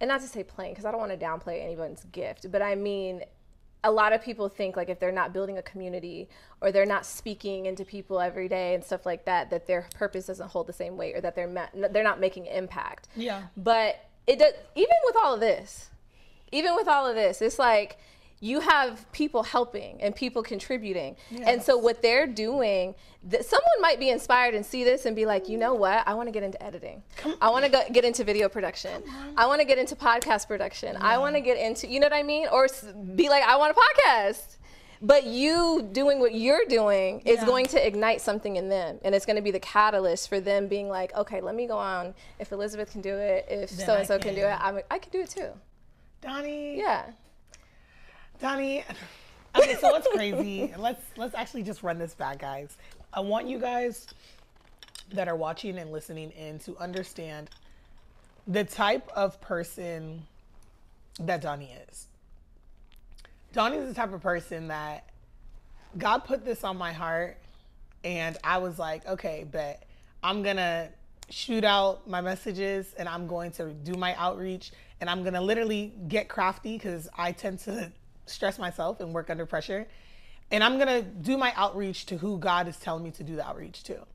and 0.00 0.08
not 0.08 0.22
to 0.22 0.26
say 0.26 0.42
plain, 0.42 0.70
because 0.70 0.86
I 0.86 0.90
don't 0.90 1.00
want 1.00 1.12
to 1.12 1.18
downplay 1.22 1.62
anyone's 1.62 2.04
gift, 2.12 2.50
but 2.50 2.62
I 2.62 2.74
mean, 2.74 3.22
a 3.84 3.90
lot 3.90 4.12
of 4.14 4.22
people 4.22 4.48
think 4.48 4.74
like 4.76 4.88
if 4.88 4.98
they're 5.00 5.12
not 5.12 5.32
building 5.34 5.58
a 5.58 5.62
community 5.62 6.28
or 6.62 6.72
they're 6.72 6.86
not 6.86 7.04
speaking 7.04 7.66
into 7.66 7.84
people 7.84 8.20
every 8.20 8.48
day 8.48 8.74
and 8.74 8.82
stuff 8.82 9.04
like 9.04 9.24
that, 9.26 9.50
that 9.50 9.66
their 9.66 9.86
purpose 9.94 10.26
doesn't 10.26 10.48
hold 10.48 10.66
the 10.68 10.72
same 10.72 10.96
weight 10.96 11.14
or 11.16 11.20
that 11.20 11.34
they're 11.34 11.48
ma- 11.48 11.66
they're 11.90 12.04
not 12.04 12.20
making 12.20 12.46
impact. 12.46 13.08
Yeah. 13.16 13.42
But 13.56 13.96
it 14.26 14.38
does. 14.38 14.52
Even 14.76 14.94
with 15.04 15.16
all 15.16 15.34
of 15.34 15.40
this, 15.40 15.90
even 16.52 16.74
with 16.76 16.86
all 16.88 17.06
of 17.08 17.16
this, 17.16 17.42
it's 17.42 17.58
like 17.58 17.98
you 18.44 18.58
have 18.58 19.10
people 19.12 19.44
helping 19.44 20.02
and 20.02 20.16
people 20.16 20.42
contributing. 20.42 21.14
And 21.46 21.62
so 21.62 21.78
what 21.78 22.02
they're 22.02 22.26
doing, 22.26 22.96
th- 23.30 23.44
someone 23.44 23.78
might 23.80 24.00
be 24.00 24.10
inspired 24.10 24.52
and 24.54 24.66
see 24.66 24.82
this 24.82 25.06
and 25.06 25.14
be 25.14 25.26
like, 25.26 25.48
you 25.48 25.56
know 25.56 25.74
what? 25.74 26.02
I 26.08 26.14
want 26.14 26.26
to 26.26 26.32
get 26.32 26.42
into 26.42 26.60
editing. 26.60 27.04
I 27.40 27.50
want 27.50 27.64
to 27.64 27.86
get 27.92 28.04
into 28.04 28.24
video 28.24 28.48
production. 28.48 29.04
I 29.36 29.46
want 29.46 29.60
to 29.60 29.64
get 29.64 29.78
into 29.78 29.94
podcast 29.94 30.48
production. 30.48 30.96
I 30.96 31.18
want 31.18 31.36
to 31.36 31.40
get 31.40 31.56
into, 31.56 31.86
you 31.86 32.00
know 32.00 32.06
what 32.06 32.12
I 32.14 32.24
mean? 32.24 32.48
Or 32.50 32.64
s- 32.64 32.84
be 33.14 33.28
like, 33.28 33.44
I 33.44 33.54
want 33.56 33.76
a 33.76 33.80
podcast. 33.80 34.56
But 35.00 35.24
you 35.24 35.88
doing 35.92 36.18
what 36.18 36.34
you're 36.34 36.64
doing 36.68 37.20
is 37.24 37.36
Yeah. 37.38 37.46
going 37.46 37.66
to 37.66 37.86
ignite 37.86 38.20
something 38.20 38.56
in 38.56 38.68
them. 38.68 38.98
And 39.04 39.14
it's 39.14 39.24
going 39.26 39.36
to 39.36 39.42
be 39.42 39.52
the 39.52 39.60
catalyst 39.60 40.28
for 40.28 40.40
them 40.40 40.66
being 40.66 40.88
like, 40.88 41.14
okay, 41.14 41.40
let 41.40 41.54
me 41.54 41.68
go 41.68 41.78
on. 41.78 42.12
If 42.40 42.50
Elizabeth 42.50 42.90
can 42.90 43.02
do 43.02 43.14
it, 43.16 43.46
if 43.48 43.70
so 43.70 43.94
and 43.94 44.06
so 44.06 44.18
can 44.18 44.34
do 44.34 44.42
it, 44.42 44.58
I'm, 44.60 44.80
I 44.90 44.98
can 44.98 45.12
do 45.12 45.20
it 45.20 45.30
too. 45.30 45.50
Doni. 46.20 46.76
Yeah. 46.78 47.06
Doni. 48.42 48.82
Okay, 49.54 49.76
so 49.76 49.92
what's 49.92 50.08
crazy? 50.08 50.74
let's 50.76 51.00
let's 51.16 51.34
actually 51.36 51.62
just 51.62 51.84
run 51.84 51.96
this 51.96 52.12
back, 52.12 52.40
guys. 52.40 52.76
I 53.12 53.20
want 53.20 53.46
you 53.46 53.56
guys 53.56 54.08
that 55.12 55.28
are 55.28 55.36
watching 55.36 55.78
and 55.78 55.92
listening 55.92 56.32
in 56.32 56.58
to 56.60 56.76
understand 56.78 57.50
the 58.48 58.64
type 58.64 59.08
of 59.14 59.40
person 59.40 60.26
that 61.20 61.40
Doni 61.40 61.70
is. 61.88 62.08
Doni 63.52 63.76
is 63.76 63.88
the 63.88 63.94
type 63.94 64.12
of 64.12 64.20
person 64.20 64.66
that 64.68 65.08
God 65.96 66.24
put 66.24 66.44
this 66.44 66.64
on 66.64 66.76
my 66.76 66.92
heart, 66.92 67.38
and 68.02 68.36
I 68.42 68.58
was 68.58 68.76
like, 68.76 69.06
okay, 69.06 69.46
but 69.48 69.84
I'm 70.20 70.42
gonna 70.42 70.88
shoot 71.30 71.62
out 71.62 72.08
my 72.08 72.20
messages 72.20 72.92
and 72.98 73.08
I'm 73.08 73.28
going 73.28 73.52
to 73.52 73.72
do 73.72 73.94
my 73.94 74.16
outreach 74.16 74.72
and 75.00 75.08
I'm 75.08 75.22
gonna 75.22 75.40
literally 75.40 75.92
get 76.08 76.28
crafty 76.28 76.76
because 76.76 77.08
I 77.16 77.30
tend 77.30 77.60
to 77.60 77.92
stress 78.26 78.58
myself 78.58 79.00
and 79.00 79.12
work 79.12 79.30
under 79.30 79.46
pressure. 79.46 79.86
And 80.50 80.62
I'm 80.62 80.78
gonna 80.78 81.02
do 81.02 81.36
my 81.36 81.52
outreach 81.56 82.06
to 82.06 82.18
who 82.18 82.38
God 82.38 82.68
is 82.68 82.76
telling 82.76 83.04
me 83.04 83.10
to 83.12 83.22
do 83.22 83.36
the 83.36 83.46
outreach 83.46 83.82
to. 83.84 84.06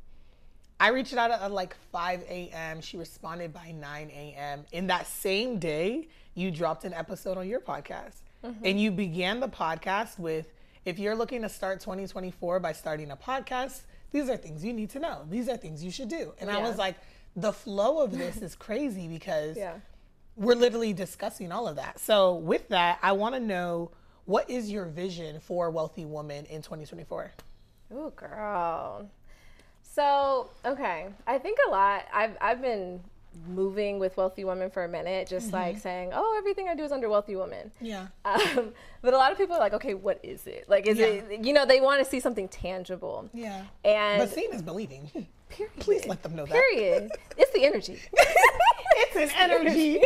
I 0.80 0.90
reached 0.90 1.16
out 1.16 1.32
at 1.32 1.52
like 1.52 1.76
5 1.92 2.24
a.m. 2.30 2.82
She 2.82 2.98
responded 2.98 3.52
by 3.52 3.72
9 3.72 4.12
a.m. 4.12 4.66
In 4.72 4.88
that 4.88 5.08
same 5.08 5.58
day, 5.58 6.08
you 6.36 6.52
dropped 6.52 6.84
an 6.84 6.94
episode 6.94 7.38
on 7.38 7.48
your 7.48 7.60
podcast. 7.60 8.22
Mm-hmm. 8.44 8.66
And 8.66 8.80
you 8.80 8.92
began 8.92 9.40
the 9.40 9.48
podcast 9.48 10.20
with 10.20 10.54
if 10.86 11.00
you're 11.00 11.16
looking 11.16 11.42
to 11.42 11.50
start 11.50 11.80
2024 11.80 12.60
by 12.60 12.72
starting 12.72 13.10
a 13.10 13.18
podcast, 13.18 13.82
these 14.12 14.30
are 14.30 14.38
things 14.38 14.64
you 14.64 14.72
need 14.72 14.92
to 14.92 15.00
know. 15.00 15.26
These 15.30 15.50
are 15.50 15.58
things 15.58 15.84
you 15.84 15.92
should 15.92 16.10
do. 16.10 16.34
And 16.40 16.50
yeah. 16.50 16.58
I 16.58 16.62
was 16.62 16.78
like, 16.78 16.96
the 17.36 17.52
flow 17.52 18.04
of 18.04 18.18
this 18.18 18.38
is 18.38 18.56
crazy 18.56 19.08
because 19.08 19.58
yeah. 19.58 19.76
We're 20.38 20.56
literally 20.56 20.94
discussing 20.94 21.52
all 21.52 21.68
of 21.68 21.76
that. 21.76 22.00
So, 22.00 22.36
with 22.36 22.70
that, 22.70 23.00
I 23.02 23.12
want 23.12 23.36
to 23.36 23.42
know 23.42 23.92
what 24.26 24.50
is 24.50 24.72
your 24.72 24.86
vision 24.86 25.40
for 25.40 25.70
Wealthy 25.72 26.06
Woman 26.06 26.46
in 26.46 26.62
2024? 26.62 27.32
Ooh, 27.94 28.14
girl. 28.16 29.10
So, 29.82 30.50
okay. 30.64 31.08
I 31.26 31.38
think 31.40 31.58
a 31.68 31.72
lot. 31.72 32.06
I've, 32.14 32.38
I've 32.40 32.62
been 32.62 33.02
moving 33.48 34.00
with 34.00 34.18
wealthy 34.18 34.44
women 34.44 34.70
for 34.70 34.84
a 34.84 34.88
minute, 34.88 35.28
just 35.28 35.48
mm-hmm. 35.48 35.56
like 35.56 35.78
saying, 35.78 36.12
"Oh, 36.14 36.36
everything 36.38 36.70
I 36.70 36.76
do 36.76 36.84
is 36.84 36.92
under 36.92 37.10
wealthy 37.10 37.36
women." 37.36 37.72
Yeah. 37.80 38.08
Um, 38.26 38.74
but 39.02 39.14
a 39.14 39.18
lot 39.18 39.32
of 39.32 39.38
people 39.38 39.56
are 39.56 39.60
like, 39.60 39.74
"Okay, 39.74 39.94
what 39.94 40.20
is 40.24 40.48
it? 40.48 40.66
Like, 40.68 40.88
is 40.88 40.98
yeah. 40.98 41.06
it? 41.06 41.46
You 41.46 41.54
know, 41.54 41.66
they 41.66 41.82
want 41.82 42.04
to 42.04 42.10
see 42.10 42.20
something 42.20 42.48
tangible." 42.48 43.30
Yeah. 43.34 43.64
And 43.84 44.20
but 44.20 44.34
seeing 44.34 44.54
is 44.54 44.62
believing. 44.62 45.10
Period. 45.50 45.80
Please 45.80 46.06
let 46.06 46.24
them 46.24 46.36
know 46.36 46.46
that. 46.46 46.54
Period. 46.54 47.12
it's 47.38 47.52
the 47.54 47.64
energy. 47.64 48.00
it's 48.12 49.16
an 49.16 49.52
energy. 49.52 50.02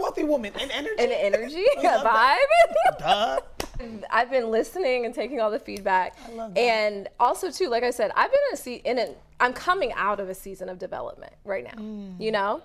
Wealthy 0.00 0.24
woman? 0.24 0.52
An 0.60 0.70
energy. 0.70 0.94
An 0.98 1.12
energy. 1.12 1.64
a 1.78 1.82
vibe. 1.82 2.36
Duh. 2.98 3.40
I've 4.10 4.30
been 4.30 4.50
listening 4.50 5.04
and 5.04 5.14
taking 5.14 5.40
all 5.40 5.50
the 5.50 5.58
feedback. 5.58 6.16
I 6.26 6.32
love 6.32 6.54
that. 6.54 6.60
And 6.60 7.08
also 7.20 7.50
too, 7.50 7.68
like 7.68 7.84
I 7.84 7.90
said, 7.90 8.10
I've 8.16 8.30
been 8.30 8.40
in 8.50 8.54
a 8.54 8.56
se- 8.56 8.82
in 8.84 8.98
an 8.98 9.14
I'm 9.40 9.52
coming 9.52 9.92
out 9.92 10.18
of 10.20 10.28
a 10.28 10.34
season 10.34 10.68
of 10.68 10.78
development 10.78 11.32
right 11.44 11.64
now. 11.64 11.82
Mm. 11.82 12.20
You 12.20 12.32
know? 12.32 12.62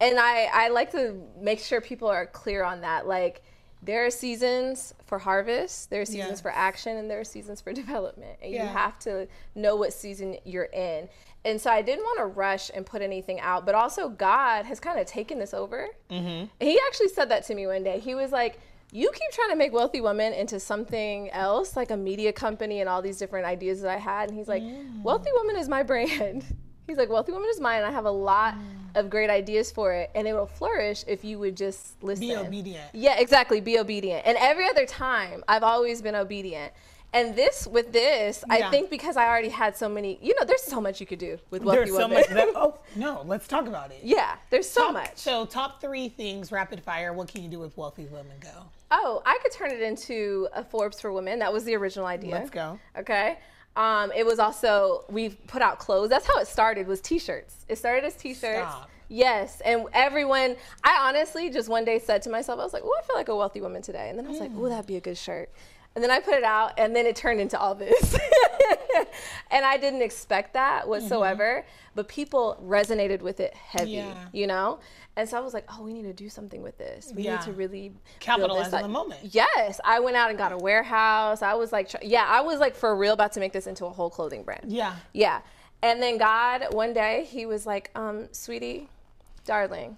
And 0.00 0.18
I, 0.18 0.48
I 0.52 0.68
like 0.68 0.90
to 0.92 1.20
make 1.38 1.60
sure 1.60 1.80
people 1.80 2.08
are 2.08 2.26
clear 2.26 2.64
on 2.64 2.80
that. 2.80 3.06
Like 3.06 3.42
there 3.82 4.06
are 4.06 4.10
seasons 4.10 4.94
for 5.06 5.18
harvest, 5.18 5.90
there 5.90 6.00
are 6.00 6.06
seasons 6.06 6.30
yes. 6.30 6.40
for 6.40 6.50
action, 6.50 6.96
and 6.96 7.10
there 7.10 7.20
are 7.20 7.24
seasons 7.24 7.60
for 7.60 7.72
development. 7.82 8.38
And 8.42 8.52
yeah. 8.52 8.62
you 8.62 8.68
have 8.68 8.98
to 9.00 9.28
know 9.54 9.76
what 9.76 9.92
season 9.92 10.38
you're 10.44 10.64
in. 10.72 11.08
And 11.44 11.60
so 11.60 11.70
I 11.70 11.82
didn't 11.82 12.04
want 12.04 12.18
to 12.20 12.26
rush 12.26 12.70
and 12.74 12.86
put 12.86 13.02
anything 13.02 13.38
out, 13.40 13.66
but 13.66 13.74
also 13.74 14.08
God 14.08 14.64
has 14.64 14.80
kind 14.80 14.98
of 14.98 15.06
taken 15.06 15.38
this 15.38 15.52
over. 15.52 15.88
Mm-hmm. 16.10 16.46
He 16.58 16.80
actually 16.86 17.08
said 17.08 17.30
that 17.30 17.44
to 17.46 17.54
me 17.54 17.66
one 17.66 17.84
day. 17.84 18.00
He 18.00 18.14
was 18.14 18.32
like, 18.32 18.58
you 18.92 19.10
keep 19.12 19.30
trying 19.32 19.50
to 19.50 19.56
make 19.56 19.72
wealthy 19.72 20.00
woman 20.00 20.32
into 20.32 20.60
something 20.60 21.28
else, 21.32 21.76
like 21.76 21.90
a 21.90 21.96
media 21.96 22.32
company 22.32 22.80
and 22.80 22.88
all 22.88 23.02
these 23.02 23.18
different 23.18 23.44
ideas 23.44 23.82
that 23.82 23.90
I 23.90 23.98
had. 23.98 24.28
And 24.28 24.38
he's 24.38 24.48
like, 24.48 24.62
mm. 24.62 25.02
wealthy 25.02 25.30
woman 25.34 25.56
is 25.56 25.68
my 25.68 25.82
brand. 25.82 26.44
He's 26.86 26.98
like, 26.98 27.08
wealthy 27.08 27.32
woman 27.32 27.48
is 27.48 27.58
mine. 27.60 27.82
I 27.82 27.90
have 27.90 28.04
a 28.04 28.10
lot 28.10 28.56
mm. 28.56 28.60
of 28.94 29.08
great 29.08 29.30
ideas 29.30 29.72
for 29.72 29.94
it, 29.94 30.10
and 30.14 30.28
it 30.28 30.34
will 30.34 30.46
flourish 30.46 31.02
if 31.06 31.24
you 31.24 31.38
would 31.38 31.56
just 31.56 32.02
listen. 32.02 32.28
Be 32.28 32.36
obedient. 32.36 32.84
Yeah, 32.92 33.18
exactly. 33.18 33.62
Be 33.62 33.78
obedient. 33.78 34.26
And 34.26 34.36
every 34.38 34.68
other 34.68 34.84
time, 34.84 35.42
I've 35.48 35.62
always 35.62 36.02
been 36.02 36.14
obedient. 36.14 36.74
And 37.14 37.36
this, 37.36 37.68
with 37.68 37.92
this, 37.92 38.42
yeah. 38.48 38.66
I 38.66 38.70
think 38.70 38.90
because 38.90 39.16
I 39.16 39.28
already 39.28 39.48
had 39.48 39.76
so 39.76 39.88
many, 39.88 40.18
you 40.20 40.34
know, 40.38 40.44
there's 40.44 40.62
so 40.62 40.80
much 40.80 41.00
you 41.00 41.06
could 41.06 41.20
do 41.20 41.38
with 41.50 41.62
wealthy 41.62 41.84
there's 41.84 41.92
women. 41.92 42.24
so 42.24 42.34
much. 42.34 42.46
That, 42.46 42.48
oh 42.56 42.78
no, 42.96 43.22
let's 43.24 43.46
talk 43.46 43.68
about 43.68 43.92
it. 43.92 44.00
Yeah, 44.02 44.34
there's 44.50 44.68
so 44.68 44.86
top, 44.86 44.92
much. 44.94 45.16
So, 45.16 45.46
top 45.46 45.80
three 45.80 46.08
things, 46.08 46.50
rapid 46.50 46.82
fire. 46.82 47.12
What 47.12 47.28
can 47.28 47.44
you 47.44 47.48
do 47.48 47.60
with 47.60 47.76
wealthy 47.76 48.06
women? 48.06 48.32
Go. 48.40 48.50
Oh, 48.90 49.22
I 49.24 49.38
could 49.42 49.52
turn 49.52 49.70
it 49.70 49.80
into 49.80 50.48
a 50.52 50.64
Forbes 50.64 51.00
for 51.00 51.12
women. 51.12 51.38
That 51.38 51.52
was 51.52 51.62
the 51.64 51.76
original 51.76 52.06
idea. 52.06 52.32
Let's 52.32 52.50
go. 52.50 52.80
Okay. 52.98 53.38
Um, 53.76 54.10
it 54.16 54.26
was 54.26 54.40
also 54.40 55.04
we've 55.08 55.36
put 55.46 55.62
out 55.62 55.78
clothes. 55.78 56.10
That's 56.10 56.26
how 56.26 56.40
it 56.40 56.48
started. 56.48 56.88
Was 56.88 57.00
t-shirts. 57.00 57.64
It 57.68 57.78
started 57.78 58.04
as 58.04 58.16
t-shirts. 58.16 58.70
Stop. 58.70 58.90
Yes, 59.08 59.60
and 59.64 59.86
everyone. 59.92 60.56
I 60.82 61.08
honestly 61.08 61.50
just 61.50 61.68
one 61.68 61.84
day 61.84 62.00
said 62.00 62.22
to 62.22 62.30
myself, 62.30 62.58
I 62.58 62.64
was 62.64 62.72
like, 62.72 62.82
"Oh, 62.84 62.96
I 62.98 63.06
feel 63.06 63.16
like 63.16 63.28
a 63.28 63.36
wealthy 63.36 63.60
woman 63.60 63.82
today," 63.82 64.08
and 64.08 64.18
then 64.18 64.26
I 64.26 64.30
was 64.30 64.38
mm. 64.38 64.42
like, 64.42 64.50
"Oh, 64.56 64.68
that'd 64.68 64.86
be 64.86 64.96
a 64.96 65.00
good 65.00 65.18
shirt." 65.18 65.50
And 65.94 66.02
then 66.02 66.10
I 66.10 66.18
put 66.18 66.34
it 66.34 66.42
out, 66.42 66.72
and 66.76 66.94
then 66.94 67.06
it 67.06 67.14
turned 67.14 67.40
into 67.40 67.58
all 67.58 67.74
this. 67.74 68.18
and 69.50 69.64
I 69.64 69.76
didn't 69.76 70.02
expect 70.02 70.54
that 70.54 70.88
whatsoever, 70.88 71.60
mm-hmm. 71.60 71.90
but 71.94 72.08
people 72.08 72.58
resonated 72.64 73.22
with 73.22 73.38
it 73.38 73.54
heavy, 73.54 73.92
yeah. 73.92 74.14
you 74.32 74.46
know? 74.48 74.80
And 75.16 75.28
so 75.28 75.36
I 75.36 75.40
was 75.40 75.54
like, 75.54 75.64
oh, 75.72 75.82
we 75.82 75.92
need 75.92 76.02
to 76.02 76.12
do 76.12 76.28
something 76.28 76.62
with 76.62 76.76
this. 76.76 77.12
We 77.14 77.22
yeah. 77.22 77.36
need 77.36 77.44
to 77.44 77.52
really 77.52 77.92
capitalize 78.18 78.72
on 78.72 78.82
the 78.82 78.88
moment. 78.88 79.20
Yes, 79.22 79.80
I 79.84 80.00
went 80.00 80.16
out 80.16 80.30
and 80.30 80.38
got 80.38 80.50
a 80.50 80.56
warehouse. 80.56 81.42
I 81.42 81.54
was 81.54 81.70
like, 81.70 81.92
yeah, 82.02 82.26
I 82.26 82.40
was 82.40 82.58
like 82.58 82.74
for 82.74 82.96
real 82.96 83.12
about 83.12 83.32
to 83.34 83.40
make 83.40 83.52
this 83.52 83.68
into 83.68 83.86
a 83.86 83.90
whole 83.90 84.10
clothing 84.10 84.42
brand. 84.42 84.64
Yeah, 84.72 84.96
yeah. 85.12 85.40
And 85.82 86.02
then 86.02 86.18
God, 86.18 86.72
one 86.72 86.92
day, 86.92 87.28
He 87.30 87.46
was 87.46 87.66
like, 87.66 87.90
um, 87.94 88.28
sweetie, 88.32 88.88
darling, 89.44 89.96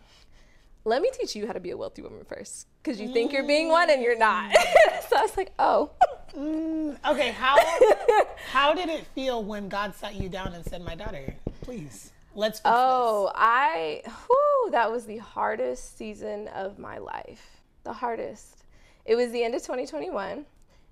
let 0.87 1.03
me 1.03 1.11
teach 1.13 1.35
you 1.35 1.47
how 1.47 1.53
to 1.53 1.61
be 1.61 1.73
a 1.73 1.77
wealthy 1.77 2.01
woman 2.01 2.25
first, 2.25 2.69
because 2.83 3.01
you 3.01 3.13
think 3.13 3.33
you're 3.33 3.47
being 3.47 3.69
one 3.69 3.91
and 3.91 4.01
you're 4.01 4.17
not. 4.17 4.53
so 5.09 5.17
I 5.17 5.23
was 5.23 5.37
like, 5.37 5.53
oh. 5.59 5.91
Mm, 6.33 6.97
okay, 7.11 7.33
how 7.33 7.57
how 8.51 8.73
did 8.73 8.89
it 8.89 9.05
feel 9.15 9.43
when 9.43 9.69
God 9.69 9.95
sat 9.95 10.15
you 10.15 10.29
down 10.29 10.53
and 10.53 10.65
said, 10.65 10.85
"My 10.85 10.95
daughter, 10.95 11.35
please"? 11.63 12.13
Let's. 12.35 12.61
oh, 12.65 13.27
this. 13.27 13.33
I. 13.37 14.03
Whew, 14.05 14.71
that 14.71 14.93
was 14.93 15.07
the 15.07 15.17
hardest 15.17 15.97
season 15.97 16.49
of 16.49 16.79
my 16.79 16.99
life. 16.99 17.63
The 17.85 17.95
hardest. 17.95 18.65
It 19.07 19.17
was 19.17 19.33
the 19.33 19.43
end 19.43 19.55
of 19.55 19.63
2021, 19.63 20.45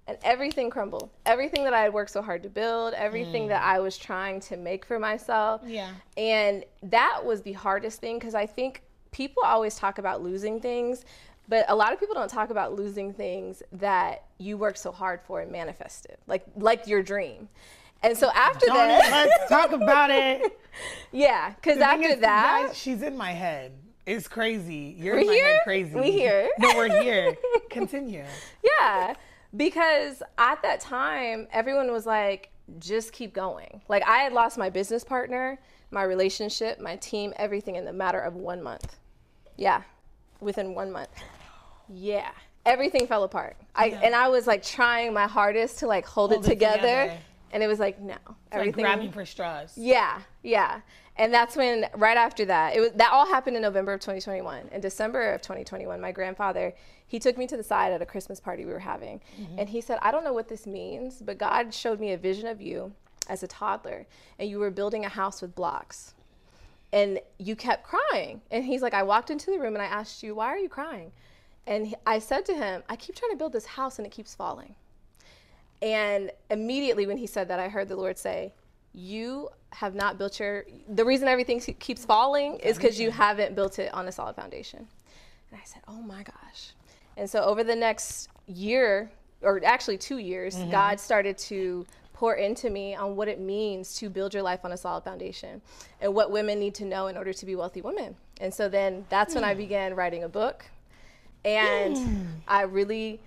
and 0.06 0.18
everything 0.22 0.70
crumbled. 0.70 1.10
Everything 1.26 1.62
that 1.64 1.74
I 1.74 1.82
had 1.82 1.92
worked 1.92 2.10
so 2.10 2.22
hard 2.22 2.42
to 2.44 2.48
build, 2.48 2.94
everything 2.94 3.44
mm. 3.44 3.48
that 3.48 3.62
I 3.62 3.80
was 3.80 3.98
trying 3.98 4.40
to 4.40 4.56
make 4.56 4.86
for 4.86 4.98
myself. 4.98 5.60
Yeah. 5.66 5.90
And 6.16 6.64
that 6.84 7.20
was 7.22 7.42
the 7.42 7.52
hardest 7.52 8.00
thing 8.00 8.18
because 8.18 8.34
I 8.34 8.46
think 8.46 8.82
people 9.14 9.44
always 9.44 9.76
talk 9.76 9.99
about 9.99 10.23
losing 10.23 10.61
things, 10.61 11.04
but 11.49 11.64
a 11.68 11.75
lot 11.75 11.92
of 11.92 12.00
people 12.00 12.14
don't 12.14 12.28
talk 12.28 12.50
about 12.50 12.75
losing 12.75 13.14
things 13.14 13.62
that 13.73 14.25
you 14.38 14.59
worked 14.59 14.78
so 14.78 14.90
hard 14.90 15.21
for 15.23 15.40
and 15.40 15.50
manifested, 15.50 16.18
like 16.26 16.44
like 16.56 16.87
your 16.87 17.02
dream. 17.02 17.49
And 18.02 18.18
so 18.18 18.30
after 18.35 18.66
that, 18.66 19.11
let's 19.11 19.49
talk 19.49 19.73
about 19.73 20.11
it. 20.11 20.59
Yeah, 21.12 21.52
because 21.54 21.78
after 21.78 22.09
is, 22.09 22.18
that, 22.18 22.64
guys, 22.66 22.76
she's 22.76 23.02
in 23.02 23.16
my 23.16 23.30
head. 23.30 23.71
It's 24.06 24.26
crazy. 24.26 24.97
You're 24.99 25.18
in 25.18 25.28
my 25.28 25.33
here? 25.33 25.47
head 25.47 25.61
crazy. 25.62 25.94
We 25.94 26.11
here? 26.11 26.50
No, 26.59 26.73
we're 26.75 27.00
here. 27.00 27.37
Continue. 27.71 28.25
Yeah, 28.80 29.14
because 29.56 30.21
at 30.37 30.61
that 30.62 30.80
time, 30.80 31.47
everyone 31.52 31.92
was 31.92 32.06
like, 32.06 32.50
just 32.80 33.12
keep 33.12 33.33
going. 33.33 33.83
Like 33.88 34.02
I 34.02 34.18
had 34.18 34.33
lost 34.33 34.59
my 34.59 34.68
business 34.68 35.04
partner, 35.04 35.61
my 35.92 36.02
relationship, 36.02 36.80
my 36.80 36.97
team, 36.97 37.33
everything 37.37 37.76
in 37.76 37.85
the 37.85 37.92
matter 37.92 38.18
of 38.18 38.35
one 38.35 38.61
month. 38.61 38.97
Yeah, 39.56 39.82
within 40.40 40.75
one 40.75 40.92
month. 40.92 41.11
Yeah, 41.88 42.30
everything 42.66 43.06
fell 43.06 43.25
apart. 43.25 43.56
I 43.75 43.87
yeah. 43.87 44.00
and 44.02 44.14
I 44.14 44.28
was 44.28 44.46
like 44.46 44.62
trying 44.62 45.12
my 45.12 45.26
hardest 45.26 45.78
to 45.80 45.87
like 45.87 46.06
hold, 46.06 46.32
hold 46.32 46.44
it, 46.44 46.49
together, 46.49 46.76
it 46.76 46.80
together, 46.80 47.18
and 47.52 47.62
it 47.62 47.66
was 47.66 47.78
like 47.78 48.00
no, 48.00 48.14
it's 48.14 48.34
everything. 48.52 48.84
Like 48.84 48.94
grabbing 48.94 49.12
for 49.12 49.25
straws. 49.25 49.73
Yeah, 49.76 50.20
yeah. 50.42 50.80
And 51.16 51.32
that's 51.32 51.54
when, 51.54 51.87
right 51.94 52.16
after 52.16 52.44
that, 52.46 52.75
it 52.75 52.80
was 52.80 52.90
that 52.92 53.12
all 53.12 53.26
happened 53.26 53.54
in 53.56 53.62
November 53.62 53.92
of 53.92 54.00
2021. 54.00 54.68
In 54.73 54.80
December 54.80 55.32
of 55.32 55.42
2021, 55.42 56.00
my 56.00 56.11
grandfather 56.11 56.75
he 57.06 57.18
took 57.20 57.38
me 57.38 57.46
to 57.46 57.56
the 57.56 57.62
side 57.62 57.92
at 57.92 58.02
a 58.02 58.06
Christmas 58.06 58.40
party 58.40 58.64
we 58.64 58.73
were 58.73 58.78
having, 58.78 59.20
mm-hmm. 59.40 59.58
and 59.58 59.68
he 59.68 59.80
said, 59.80 59.99
"I 60.02 60.11
don't 60.11 60.25
know 60.25 60.32
what 60.32 60.49
this 60.49 60.66
means, 60.66 61.23
but 61.23 61.38
God 61.38 61.73
showed 61.73 62.00
me 62.00 62.12
a 62.12 62.16
vision 62.16 62.49
of 62.49 62.61
you 62.61 62.92
as 63.28 63.42
a 63.42 63.46
toddler, 63.46 64.06
and 64.38 64.49
you 64.49 64.58
were 64.58 64.70
building 64.70 65.04
a 65.04 65.08
house 65.08 65.40
with 65.40 65.54
blocks." 65.54 66.13
And 66.94 67.18
you 67.38 67.56
kept 67.56 67.82
crying. 67.82 68.40
And 68.52 68.64
he's 68.64 68.80
like, 68.80 68.94
I 68.94 69.02
walked 69.02 69.30
into 69.30 69.50
the 69.50 69.58
room 69.58 69.74
and 69.74 69.82
I 69.82 69.86
asked 69.86 70.22
you, 70.22 70.36
Why 70.36 70.46
are 70.46 70.58
you 70.58 70.68
crying? 70.68 71.10
And 71.66 71.92
I 72.06 72.20
said 72.20 72.44
to 72.46 72.54
him, 72.54 72.84
I 72.88 72.94
keep 72.94 73.16
trying 73.16 73.32
to 73.32 73.36
build 73.36 73.52
this 73.52 73.66
house 73.66 73.98
and 73.98 74.06
it 74.06 74.10
keeps 74.10 74.32
falling. 74.32 74.76
And 75.82 76.30
immediately 76.50 77.06
when 77.06 77.16
he 77.16 77.26
said 77.26 77.48
that, 77.48 77.58
I 77.58 77.68
heard 77.68 77.88
the 77.88 77.96
Lord 77.96 78.16
say, 78.16 78.52
You 78.92 79.48
have 79.70 79.96
not 79.96 80.18
built 80.18 80.38
your, 80.38 80.66
the 80.88 81.04
reason 81.04 81.26
everything 81.26 81.58
keeps 81.60 82.04
falling 82.04 82.60
is 82.60 82.76
because 82.76 83.00
you 83.00 83.10
haven't 83.10 83.56
built 83.56 83.80
it 83.80 83.92
on 83.92 84.06
a 84.06 84.12
solid 84.12 84.36
foundation. 84.36 84.86
And 85.50 85.60
I 85.60 85.64
said, 85.64 85.82
Oh 85.88 86.00
my 86.00 86.22
gosh. 86.22 86.74
And 87.16 87.28
so 87.28 87.42
over 87.42 87.64
the 87.64 87.74
next 87.74 88.28
year, 88.46 89.10
or 89.42 89.60
actually 89.64 89.98
two 89.98 90.18
years, 90.18 90.54
mm-hmm. 90.54 90.70
God 90.70 91.00
started 91.00 91.36
to 91.38 91.86
pour 92.14 92.35
into 92.35 92.71
me 92.71 92.94
on 92.94 93.16
what 93.16 93.28
it 93.28 93.40
means 93.40 93.94
to 93.97 94.09
build 94.09 94.33
your 94.33 94.42
life 94.42 94.64
on 94.64 94.73
a 94.73 94.76
solid 94.76 95.02
foundation 95.02 95.61
and 96.00 96.14
what 96.14 96.30
women 96.30 96.59
need 96.59 96.75
to 96.76 96.85
know 96.85 97.09
in 97.09 97.16
order 97.16 97.33
to 97.33 97.44
be 97.44 97.54
wealthy 97.56 97.83
women. 97.83 98.16
And 98.40 98.54
so 98.54 98.68
then 98.68 99.04
that's 99.11 99.35
when 99.35 99.44
I 99.44 99.52
hmm. 99.52 99.59
began 99.59 99.94
writing 99.94 100.23
a 100.23 100.28
book. 100.28 100.64
And 101.44 101.99
hmm. 101.99 102.23
I 102.49 102.62
really 102.62 103.21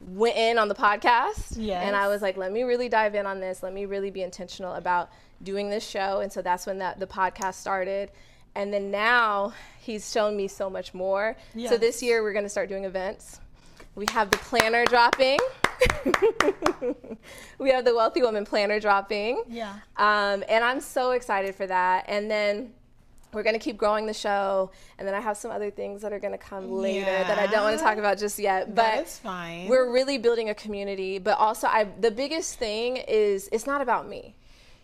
went 0.00 0.36
in 0.36 0.58
on 0.58 0.68
the 0.68 0.74
podcast. 0.74 1.56
Yes. 1.56 1.84
And 1.86 1.94
I 1.94 2.08
was 2.08 2.20
like, 2.20 2.36
let 2.36 2.52
me 2.52 2.64
really 2.64 2.88
dive 2.88 3.14
in 3.14 3.26
on 3.26 3.40
this. 3.40 3.62
Let 3.62 3.72
me 3.72 3.86
really 3.86 4.10
be 4.10 4.22
intentional 4.22 4.74
about 4.74 5.10
doing 5.44 5.70
this 5.70 5.88
show. 5.88 6.20
And 6.20 6.30
so 6.30 6.42
that's 6.42 6.66
when 6.66 6.78
that 6.78 6.98
the 6.98 7.06
podcast 7.06 7.54
started. 7.54 8.10
And 8.56 8.72
then 8.72 8.90
now 8.90 9.54
he's 9.80 10.12
shown 10.12 10.36
me 10.36 10.48
so 10.48 10.68
much 10.68 10.92
more. 10.92 11.36
So 11.68 11.78
this 11.78 12.02
year 12.02 12.22
we're 12.22 12.34
going 12.34 12.44
to 12.44 12.50
start 12.50 12.68
doing 12.68 12.84
events. 12.84 13.40
We 13.94 14.06
have 14.10 14.30
the 14.30 14.38
planner 14.38 14.84
dropping. 14.84 15.38
we 17.58 17.70
have 17.70 17.84
the 17.84 17.94
Wealthy 17.94 18.22
Woman 18.22 18.44
planner 18.44 18.80
dropping. 18.80 19.42
Yeah. 19.48 19.74
Um, 19.96 20.44
and 20.48 20.64
I'm 20.64 20.80
so 20.80 21.12
excited 21.12 21.54
for 21.54 21.66
that. 21.66 22.04
And 22.08 22.30
then 22.30 22.72
we're 23.32 23.42
going 23.42 23.54
to 23.54 23.60
keep 23.60 23.76
growing 23.76 24.06
the 24.06 24.14
show. 24.14 24.70
And 24.98 25.08
then 25.08 25.14
I 25.14 25.20
have 25.20 25.36
some 25.36 25.50
other 25.50 25.70
things 25.70 26.02
that 26.02 26.12
are 26.12 26.18
going 26.18 26.32
to 26.32 26.38
come 26.38 26.70
later 26.70 27.06
that 27.06 27.38
I 27.38 27.46
don't 27.46 27.64
want 27.64 27.78
to 27.78 27.82
talk 27.82 27.98
about 27.98 28.18
just 28.18 28.38
yet. 28.38 28.74
But 28.74 29.20
we're 29.68 29.90
really 29.90 30.18
building 30.18 30.50
a 30.50 30.54
community. 30.54 31.18
But 31.18 31.38
also, 31.38 31.66
I 31.66 31.88
the 32.00 32.10
biggest 32.10 32.58
thing 32.58 32.98
is 32.98 33.48
it's 33.52 33.66
not 33.66 33.80
about 33.80 34.08
me. 34.08 34.34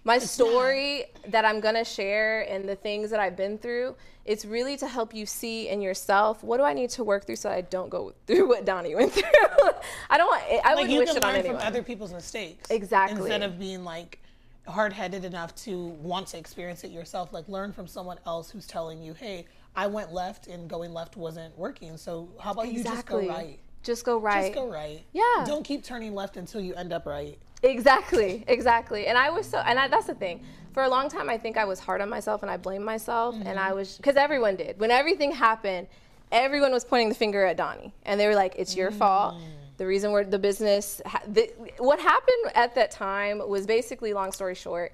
My 0.09 0.19
story 0.19 1.05
that 1.27 1.45
I'm 1.45 1.61
going 1.61 1.75
to 1.75 1.85
share 1.85 2.41
and 2.51 2.67
the 2.67 2.77
things 2.77 3.11
that 3.11 3.21
I've 3.21 3.37
been 3.37 3.59
through, 3.59 3.95
it's 4.25 4.47
really 4.47 4.75
to 4.79 4.89
help 4.89 5.13
you 5.15 5.27
see 5.27 5.69
in 5.69 5.83
yourself 5.83 6.43
what 6.43 6.57
do 6.57 6.63
I 6.63 6.73
need 6.73 6.89
to 6.91 7.05
work 7.05 7.27
through 7.27 7.37
so 7.37 7.51
I 7.51 7.61
don't 7.61 7.91
go 7.91 8.15
through 8.27 8.49
what 8.49 8.65
Doni 8.65 8.95
went 8.95 9.13
through. 9.13 9.23
I 10.09 10.17
don't 10.17 10.27
want, 10.27 10.43
I 10.65 10.75
like 10.75 10.89
wouldn't 10.89 10.99
wish 10.99 11.09
can 11.09 11.17
it 11.19 11.25
on 11.25 11.35
learn 11.35 11.45
from 11.45 11.57
other 11.57 11.83
people's 11.83 12.15
mistakes 12.15 12.71
Exactly. 12.71 13.21
instead 13.21 13.43
of 13.43 13.59
being 13.59 13.85
like 13.85 14.19
hard-headed 14.67 15.27
enough 15.27 15.55
to 15.57 15.89
want 15.89 16.29
to 16.29 16.39
experience 16.39 16.85
it 16.85 16.91
yourself. 16.91 17.35
Like 17.35 17.47
learn 17.47 17.75
from 17.75 17.87
someone 17.87 18.19
else 18.25 18.51
who's 18.51 18.67
telling 18.67 19.03
you 19.03 19.13
hey 19.13 19.45
i 19.77 19.87
went 19.87 20.13
left 20.13 20.47
and 20.47 20.69
going 20.69 20.93
left 20.93 21.17
wasn't 21.17 21.57
working 21.59 21.97
so 21.97 22.29
how 22.41 22.53
about 22.53 22.73
you 22.73 22.83
just 22.83 23.07
go 23.07 23.27
right 23.29 23.59
Just 23.83 24.05
go 24.05 24.19
right. 24.19 24.53
just 24.53 24.55
go 24.55 24.69
right 24.71 25.03
Yeah. 25.13 25.45
don't 25.47 25.65
keep 25.65 25.83
turning 25.85 26.15
left 26.15 26.37
until 26.37 26.61
you 26.61 26.75
end 26.75 26.93
up 26.93 27.07
right 27.07 27.39
Exactly, 27.63 28.45
exactly. 28.49 29.07
And 29.07 29.19
I 29.19 29.31
was 29.31 29.47
so, 29.47 29.59
and 29.59 29.79
I, 29.79 29.89
that's 29.89 30.07
the 30.07 30.15
thing. 30.15 30.45
For 30.73 30.85
a 30.85 30.89
long 30.89 31.09
time, 31.09 31.29
I 31.29 31.37
think 31.39 31.57
I 31.57 31.65
was 31.65 31.81
hard 31.81 32.01
on 32.01 32.09
myself 32.09 32.43
and 32.43 32.51
I 32.51 32.57
blamed 32.57 32.85
myself. 32.85 33.35
And 33.35 33.45
Mm-hmm. 33.47 33.59
I 33.59 33.73
was, 33.73 33.97
because 33.97 34.15
everyone 34.17 34.55
did. 34.57 34.79
When 34.79 34.91
everything 34.93 35.33
happened, 35.33 35.89
everyone 36.31 36.71
was 36.73 36.85
pointing 36.85 37.09
the 37.09 37.15
finger 37.17 37.45
at 37.45 37.57
Doni. 37.57 37.93
And 38.05 38.21
they 38.21 38.29
were 38.29 38.35
like, 38.37 38.55
it's 38.57 38.77
your 38.77 38.91
fault. 38.93 39.35
Mm. 39.35 39.41
The 39.79 39.87
reason 39.87 40.13
we're 40.13 40.23
the 40.25 40.39
business, 40.39 41.01
the, 41.27 41.51
what 41.79 41.99
happened 41.99 42.53
at 42.55 42.75
that 42.77 42.91
time 42.93 43.43
was 43.49 43.67
basically, 43.67 44.13
long 44.13 44.31
story 44.33 44.55
short, 44.55 44.93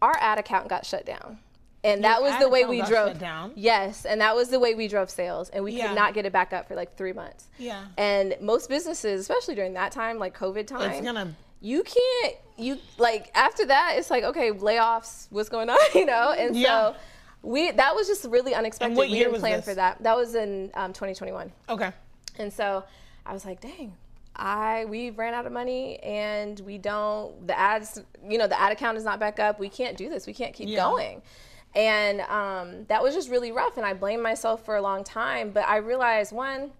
our 0.00 0.16
ad 0.20 0.38
account 0.38 0.68
got 0.68 0.86
shut 0.86 1.04
down. 1.04 1.38
And 1.88 2.04
that 2.04 2.22
was 2.22 2.38
the 2.38 2.48
way 2.48 2.64
we 2.64 2.82
drove. 2.82 3.18
down? 3.18 3.52
Yes, 3.54 4.04
and 4.04 4.20
that 4.20 4.34
was 4.34 4.48
the 4.48 4.58
way 4.60 4.74
we 4.74 4.88
drove 4.88 5.10
sales, 5.10 5.48
and 5.50 5.64
we 5.64 5.72
Yeah. 5.72 5.88
could 5.88 5.94
not 5.96 6.14
get 6.14 6.26
it 6.26 6.32
back 6.32 6.52
up 6.52 6.68
for 6.68 6.74
like 6.74 6.96
three 6.96 7.12
months. 7.12 7.48
Yeah. 7.58 7.84
And 7.96 8.36
most 8.40 8.68
businesses, 8.68 9.20
especially 9.20 9.54
during 9.54 9.74
that 9.74 9.92
time, 9.92 10.18
like 10.18 10.36
COVID 10.38 10.66
time, 10.66 10.90
it's 10.90 11.00
gonna 11.00 11.34
you 11.60 11.82
can't 11.82 12.36
you 12.56 12.78
like 12.98 13.30
after 13.34 13.66
that 13.66 13.94
it's 13.96 14.10
like 14.10 14.22
okay 14.22 14.52
layoffs 14.52 15.26
what's 15.30 15.48
going 15.48 15.68
on 15.68 15.78
you 15.94 16.06
know 16.06 16.32
and 16.38 16.54
Yeah. 16.56 16.92
so 16.92 16.96
we 17.42 17.72
that 17.72 17.96
was 17.96 18.06
just 18.06 18.24
really 18.26 18.54
unexpected 18.54 18.96
what 18.96 19.08
we 19.08 19.14
year 19.14 19.24
didn't 19.24 19.32
was 19.32 19.40
plan 19.40 19.56
this? 19.58 19.64
for 19.64 19.74
that 19.74 20.00
that 20.04 20.16
was 20.16 20.36
in 20.36 20.70
um, 20.74 20.92
2021 20.92 21.50
okay 21.68 21.90
and 22.38 22.52
so 22.52 22.84
i 23.26 23.32
was 23.32 23.44
like 23.44 23.60
dang 23.60 23.92
i 24.36 24.84
we 24.88 25.10
ran 25.10 25.34
out 25.34 25.46
of 25.46 25.52
money 25.52 25.98
and 25.98 26.60
we 26.60 26.78
don't 26.78 27.44
the 27.48 27.58
ads 27.58 28.00
you 28.28 28.38
know 28.38 28.46
the 28.46 28.60
ad 28.60 28.70
account 28.70 28.96
is 28.96 29.02
not 29.02 29.18
back 29.18 29.40
up 29.40 29.58
we 29.58 29.68
can't 29.68 29.96
do 29.96 30.08
this 30.08 30.28
we 30.28 30.32
can't 30.34 30.54
keep 30.54 30.68
Yeah. 30.68 30.78
going 30.78 31.22
and 31.74 32.20
um, 32.22 32.84
that 32.88 33.02
was 33.02 33.14
just 33.14 33.28
really 33.30 33.52
rough 33.52 33.76
and 33.76 33.84
i 33.84 33.92
blamed 33.92 34.22
myself 34.22 34.64
for 34.64 34.76
a 34.76 34.82
long 34.82 35.04
time 35.04 35.50
but 35.50 35.66
i 35.68 35.76
realized 35.76 36.32
one 36.32 36.70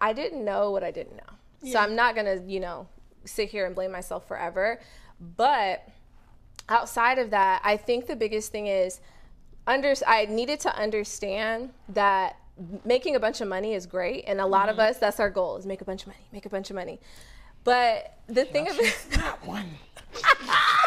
I 0.00 0.12
didn't 0.12 0.44
know 0.44 0.70
what 0.70 0.84
I 0.84 0.90
didn't 0.90 1.16
know. 1.16 1.70
So 1.70 1.78
I'm 1.78 1.96
not 1.96 2.14
going 2.14 2.26
to, 2.26 2.44
you 2.46 2.60
know, 2.60 2.86
sit 3.24 3.48
here 3.48 3.66
and 3.66 3.74
blame 3.74 3.90
myself 3.90 4.28
forever. 4.28 4.80
But 5.36 5.88
outside 6.68 7.18
of 7.18 7.30
that, 7.30 7.60
I 7.64 7.76
think 7.76 8.06
the 8.06 8.16
biggest 8.16 8.52
thing 8.52 8.66
is 8.66 9.00
under 9.66 9.94
I 10.06 10.26
needed 10.26 10.60
to 10.60 10.76
understand 10.76 11.70
that 11.88 12.36
making 12.84 13.16
a 13.16 13.20
bunch 13.20 13.40
of 13.40 13.48
money 13.48 13.74
is 13.74 13.84
great 13.84 14.24
and 14.26 14.40
a 14.40 14.46
lot 14.46 14.68
of 14.68 14.78
us 14.78 14.96
that's 14.98 15.20
our 15.20 15.28
goal 15.28 15.56
is 15.56 15.66
make 15.66 15.80
a 15.80 15.84
bunch 15.84 16.02
of 16.02 16.08
money, 16.08 16.26
make 16.32 16.46
a 16.46 16.48
bunch 16.48 16.70
of 16.70 16.76
money. 16.76 17.00
But 17.64 18.16
the 18.28 18.44
thing 18.44 18.68
of 18.68 18.78
it 18.78 18.84
just 18.84 19.10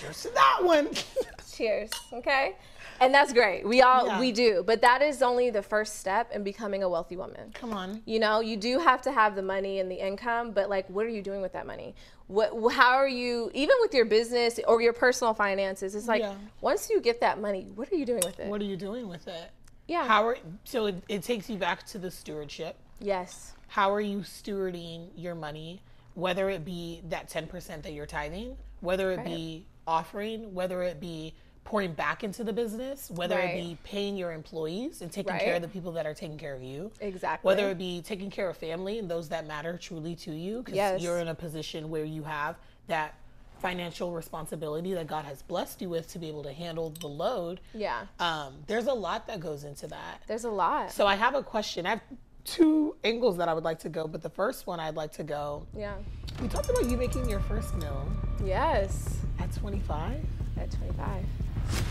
that 0.00 0.14
to 0.14 0.28
that 0.34 0.58
one 0.62 0.88
cheers, 1.52 1.90
okay? 2.12 2.56
And 3.00 3.14
that's 3.14 3.32
great. 3.32 3.66
We 3.66 3.80
all 3.80 4.06
Yeah. 4.06 4.20
we 4.20 4.30
do, 4.30 4.62
but 4.66 4.82
that 4.82 5.00
is 5.00 5.22
only 5.22 5.48
the 5.50 5.62
first 5.62 5.98
step 5.98 6.30
in 6.32 6.42
becoming 6.42 6.82
a 6.82 6.88
wealthy 6.88 7.16
woman. 7.16 7.50
come 7.54 7.72
on 7.72 8.02
You 8.04 8.18
know, 8.18 8.40
you 8.40 8.56
do 8.56 8.78
have 8.78 9.00
to 9.02 9.12
have 9.12 9.34
the 9.34 9.42
money 9.42 9.80
and 9.80 9.90
the 9.90 9.94
income, 9.94 10.52
but 10.52 10.68
like, 10.68 10.86
what 10.88 11.06
are 11.06 11.10
you 11.10 11.22
doing 11.22 11.40
with 11.40 11.52
that 11.54 11.66
money? 11.66 11.94
What, 12.26 12.52
how 12.72 12.92
are 12.96 13.08
you, 13.08 13.50
even 13.54 13.74
with 13.80 13.94
your 13.94 14.04
business 14.04 14.60
or 14.68 14.80
your 14.82 14.92
personal 14.92 15.32
finances? 15.34 15.94
It's 15.94 16.08
like, 16.08 16.20
Yeah. 16.20 16.34
once 16.60 16.90
you 16.90 17.00
get 17.00 17.20
that 17.20 17.40
money, 17.40 17.68
what 17.74 17.90
are 17.90 17.96
you 17.96 18.04
doing 18.06 18.22
with 18.24 18.38
it? 18.38 18.48
what 18.48 18.60
are 18.60 18.64
you 18.64 18.76
doing 18.76 19.08
with 19.08 19.26
it 19.28 19.50
yeah. 19.86 20.06
how 20.06 20.26
are 20.26 20.38
so 20.64 20.86
it, 20.86 21.02
it 21.08 21.22
takes 21.22 21.50
you 21.50 21.56
back 21.56 21.84
to 21.86 21.98
the 21.98 22.10
stewardship 22.10 22.76
yes. 23.00 23.54
how 23.68 23.92
are 23.92 24.00
you 24.00 24.18
stewarding 24.18 25.08
your 25.16 25.34
money 25.34 25.80
whether 26.14 26.48
it 26.50 26.64
be 26.64 27.00
that 27.08 27.28
10% 27.28 27.82
that 27.82 27.92
you're 27.92 28.06
tithing 28.06 28.56
whether 28.80 29.10
it 29.12 29.24
be 29.24 29.66
offering 29.90 30.54
whether 30.54 30.82
it 30.84 31.00
be 31.00 31.34
pouring 31.64 31.92
back 31.92 32.22
into 32.24 32.42
the 32.44 32.52
business 32.52 33.10
whether 33.10 33.34
Right. 33.36 33.56
it 33.56 33.60
be 33.68 33.78
paying 33.84 34.16
your 34.16 34.32
employees 34.32 35.02
and 35.02 35.10
taking 35.12 35.32
Right. 35.32 35.42
care 35.42 35.56
of 35.56 35.62
the 35.62 35.68
people 35.68 35.92
that 35.92 36.06
are 36.06 36.14
taking 36.14 36.38
care 36.38 36.54
of 36.54 36.62
you 36.62 36.90
Exactly. 37.00 37.46
whether 37.46 37.68
it 37.68 37.76
be 37.76 38.00
taking 38.02 38.30
care 38.30 38.48
of 38.48 38.56
family 38.56 38.98
and 39.00 39.10
those 39.10 39.28
that 39.30 39.46
matter 39.46 39.76
truly 39.76 40.14
to 40.16 40.32
you 40.32 40.58
because 40.58 40.74
Yes. 40.76 41.02
you're 41.02 41.18
in 41.18 41.28
a 41.28 41.34
position 41.34 41.90
where 41.90 42.04
you 42.04 42.22
have 42.22 42.56
that 42.86 43.14
financial 43.60 44.12
responsibility 44.12 44.94
that 44.94 45.06
god 45.06 45.24
has 45.26 45.42
blessed 45.42 45.82
you 45.82 45.88
with 45.90 46.08
to 46.12 46.18
be 46.18 46.28
able 46.28 46.42
to 46.44 46.52
handle 46.52 46.90
the 47.00 47.08
load 47.08 47.60
Yeah. 47.74 48.06
um, 48.20 48.54
there's 48.68 48.86
a 48.86 48.94
lot 48.94 49.26
that 49.26 49.40
goes 49.40 49.64
into 49.64 49.86
that 49.88 50.22
There's 50.28 50.44
a 50.44 50.50
lot. 50.50 50.92
so 50.92 51.04
I 51.06 51.16
have 51.16 51.34
a 51.34 51.42
question. 51.42 51.84
I 51.84 51.90
have 51.90 52.00
two 52.44 52.96
angles 53.04 53.36
that 53.36 53.48
I 53.50 53.54
would 53.54 53.64
like 53.64 53.80
to 53.80 53.90
go, 53.90 54.06
but 54.08 54.22
the 54.22 54.30
first 54.30 54.66
one 54.66 54.80
I'd 54.80 54.96
like 54.96 55.12
to 55.12 55.22
go. 55.24 55.66
yeah. 55.76 55.96
We 56.40 56.48
talked 56.48 56.70
about 56.70 56.86
you 56.88 56.96
making 56.96 57.28
your 57.28 57.40
first 57.40 57.74
mill 57.74 58.06
Yes. 58.42 59.18
At 59.40 59.52
25. 59.54 60.24
At 60.58 60.70
25. 60.70 61.24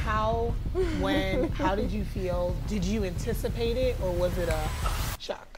How, 0.03 0.53
when, 0.99 1.49
how 1.51 1.75
did 1.75 1.91
you 1.91 2.03
feel? 2.03 2.55
Did 2.67 2.83
you 2.85 3.03
anticipate 3.03 3.77
it 3.77 3.99
or 4.01 4.11
was 4.11 4.37
it 4.37 4.49
a 4.49 4.69
shock? 5.19 5.48